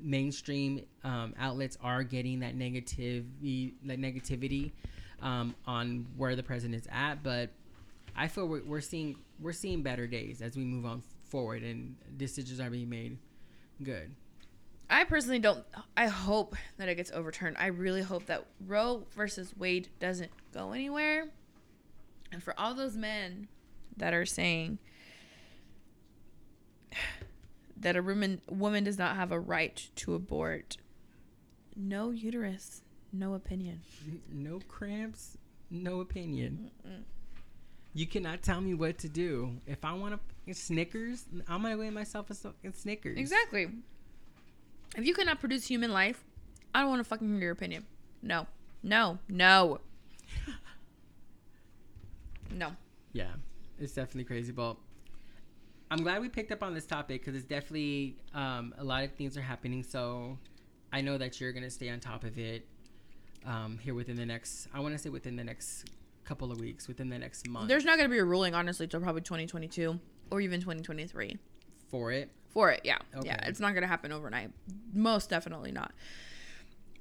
[0.02, 4.72] mainstream um, outlets are getting that negative that negativity
[5.22, 7.50] um, on where the president's at, but
[8.16, 11.96] I feel we're, we're seeing we're seeing better days as we move on forward and
[12.16, 13.18] decisions are being made.
[13.82, 14.14] Good.
[14.94, 15.64] I personally don't.
[15.96, 17.56] I hope that it gets overturned.
[17.58, 21.30] I really hope that Roe versus Wade doesn't go anywhere.
[22.30, 23.48] And for all those men
[23.96, 24.78] that are saying
[27.76, 30.76] that a woman woman does not have a right to abort,
[31.74, 32.82] no uterus,
[33.12, 33.80] no opinion.
[34.32, 35.38] No cramps,
[35.70, 36.70] no opinion.
[37.94, 39.56] You cannot tell me what to do.
[39.66, 43.18] If I want to Snickers, I'm gonna weigh myself a, a Snickers.
[43.18, 43.70] Exactly.
[44.96, 46.24] If you cannot produce human life,
[46.74, 47.86] I don't want to fucking hear your opinion.
[48.22, 48.46] No.
[48.82, 49.18] No.
[49.28, 49.80] No.
[52.50, 52.72] No.
[53.12, 53.32] Yeah,
[53.80, 54.52] it's definitely crazy.
[54.52, 54.76] But
[55.90, 59.12] I'm glad we picked up on this topic because it's definitely um, a lot of
[59.12, 59.82] things are happening.
[59.82, 60.38] So
[60.92, 62.66] I know that you're gonna stay on top of it
[63.44, 64.68] um, here within the next.
[64.72, 65.86] I want to say within the next
[66.24, 67.68] couple of weeks, within the next month.
[67.68, 69.98] There's not going to be a ruling, honestly, till probably 2022
[70.30, 71.36] or even 2023
[71.90, 72.30] for it.
[72.54, 72.80] For it.
[72.84, 72.98] Yeah.
[73.22, 73.46] Yeah.
[73.46, 74.50] It's not going to happen overnight.
[74.94, 75.92] Most definitely not.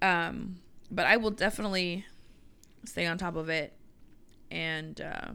[0.01, 0.57] Um,
[0.91, 2.05] but I will definitely
[2.85, 3.71] stay on top of it
[4.51, 5.29] and uh,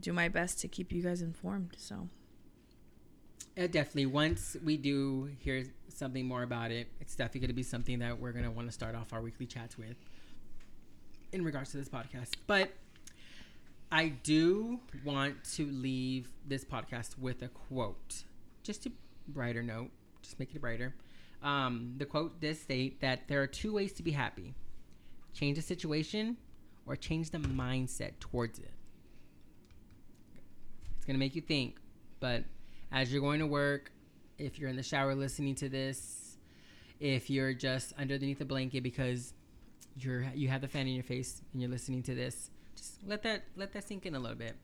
[0.00, 1.76] do my best to keep you guys informed.
[1.76, 2.08] So,
[3.56, 4.06] Uh, definitely.
[4.06, 8.18] Once we do hear something more about it, it's definitely going to be something that
[8.18, 9.96] we're going to want to start off our weekly chats with
[11.32, 12.30] in regards to this podcast.
[12.48, 12.72] But
[13.92, 18.24] I do want to leave this podcast with a quote,
[18.64, 18.90] just to
[19.28, 19.90] brighter note,
[20.22, 20.94] just make it brighter.
[21.42, 24.54] Um, the quote does state that there are two ways to be happy
[25.34, 26.36] change the situation
[26.86, 28.70] or change the mindset towards it.
[30.96, 31.78] It's going to make you think,
[32.20, 32.44] but
[32.92, 33.90] as you're going to work,
[34.38, 36.38] if you're in the shower listening to this,
[37.00, 39.34] if you're just underneath a blanket because
[39.96, 43.22] you're you have the fan in your face and you're listening to this, just let
[43.24, 44.56] that let that sink in a little bit.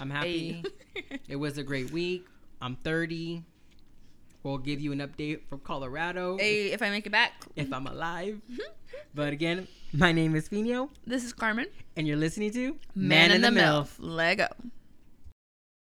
[0.00, 0.64] I'm happy.
[1.28, 2.26] it was a great week.
[2.60, 3.42] I'm 30.
[4.42, 7.86] We'll give you an update from Colorado hey, if I make it back, if I'm
[7.86, 8.40] alive.
[8.50, 8.60] Mm-hmm.
[9.14, 11.66] but again, my name is Fino, this is Carmen.
[11.96, 13.96] and you're listening to Man, in the, MILF.
[13.98, 14.46] Lego.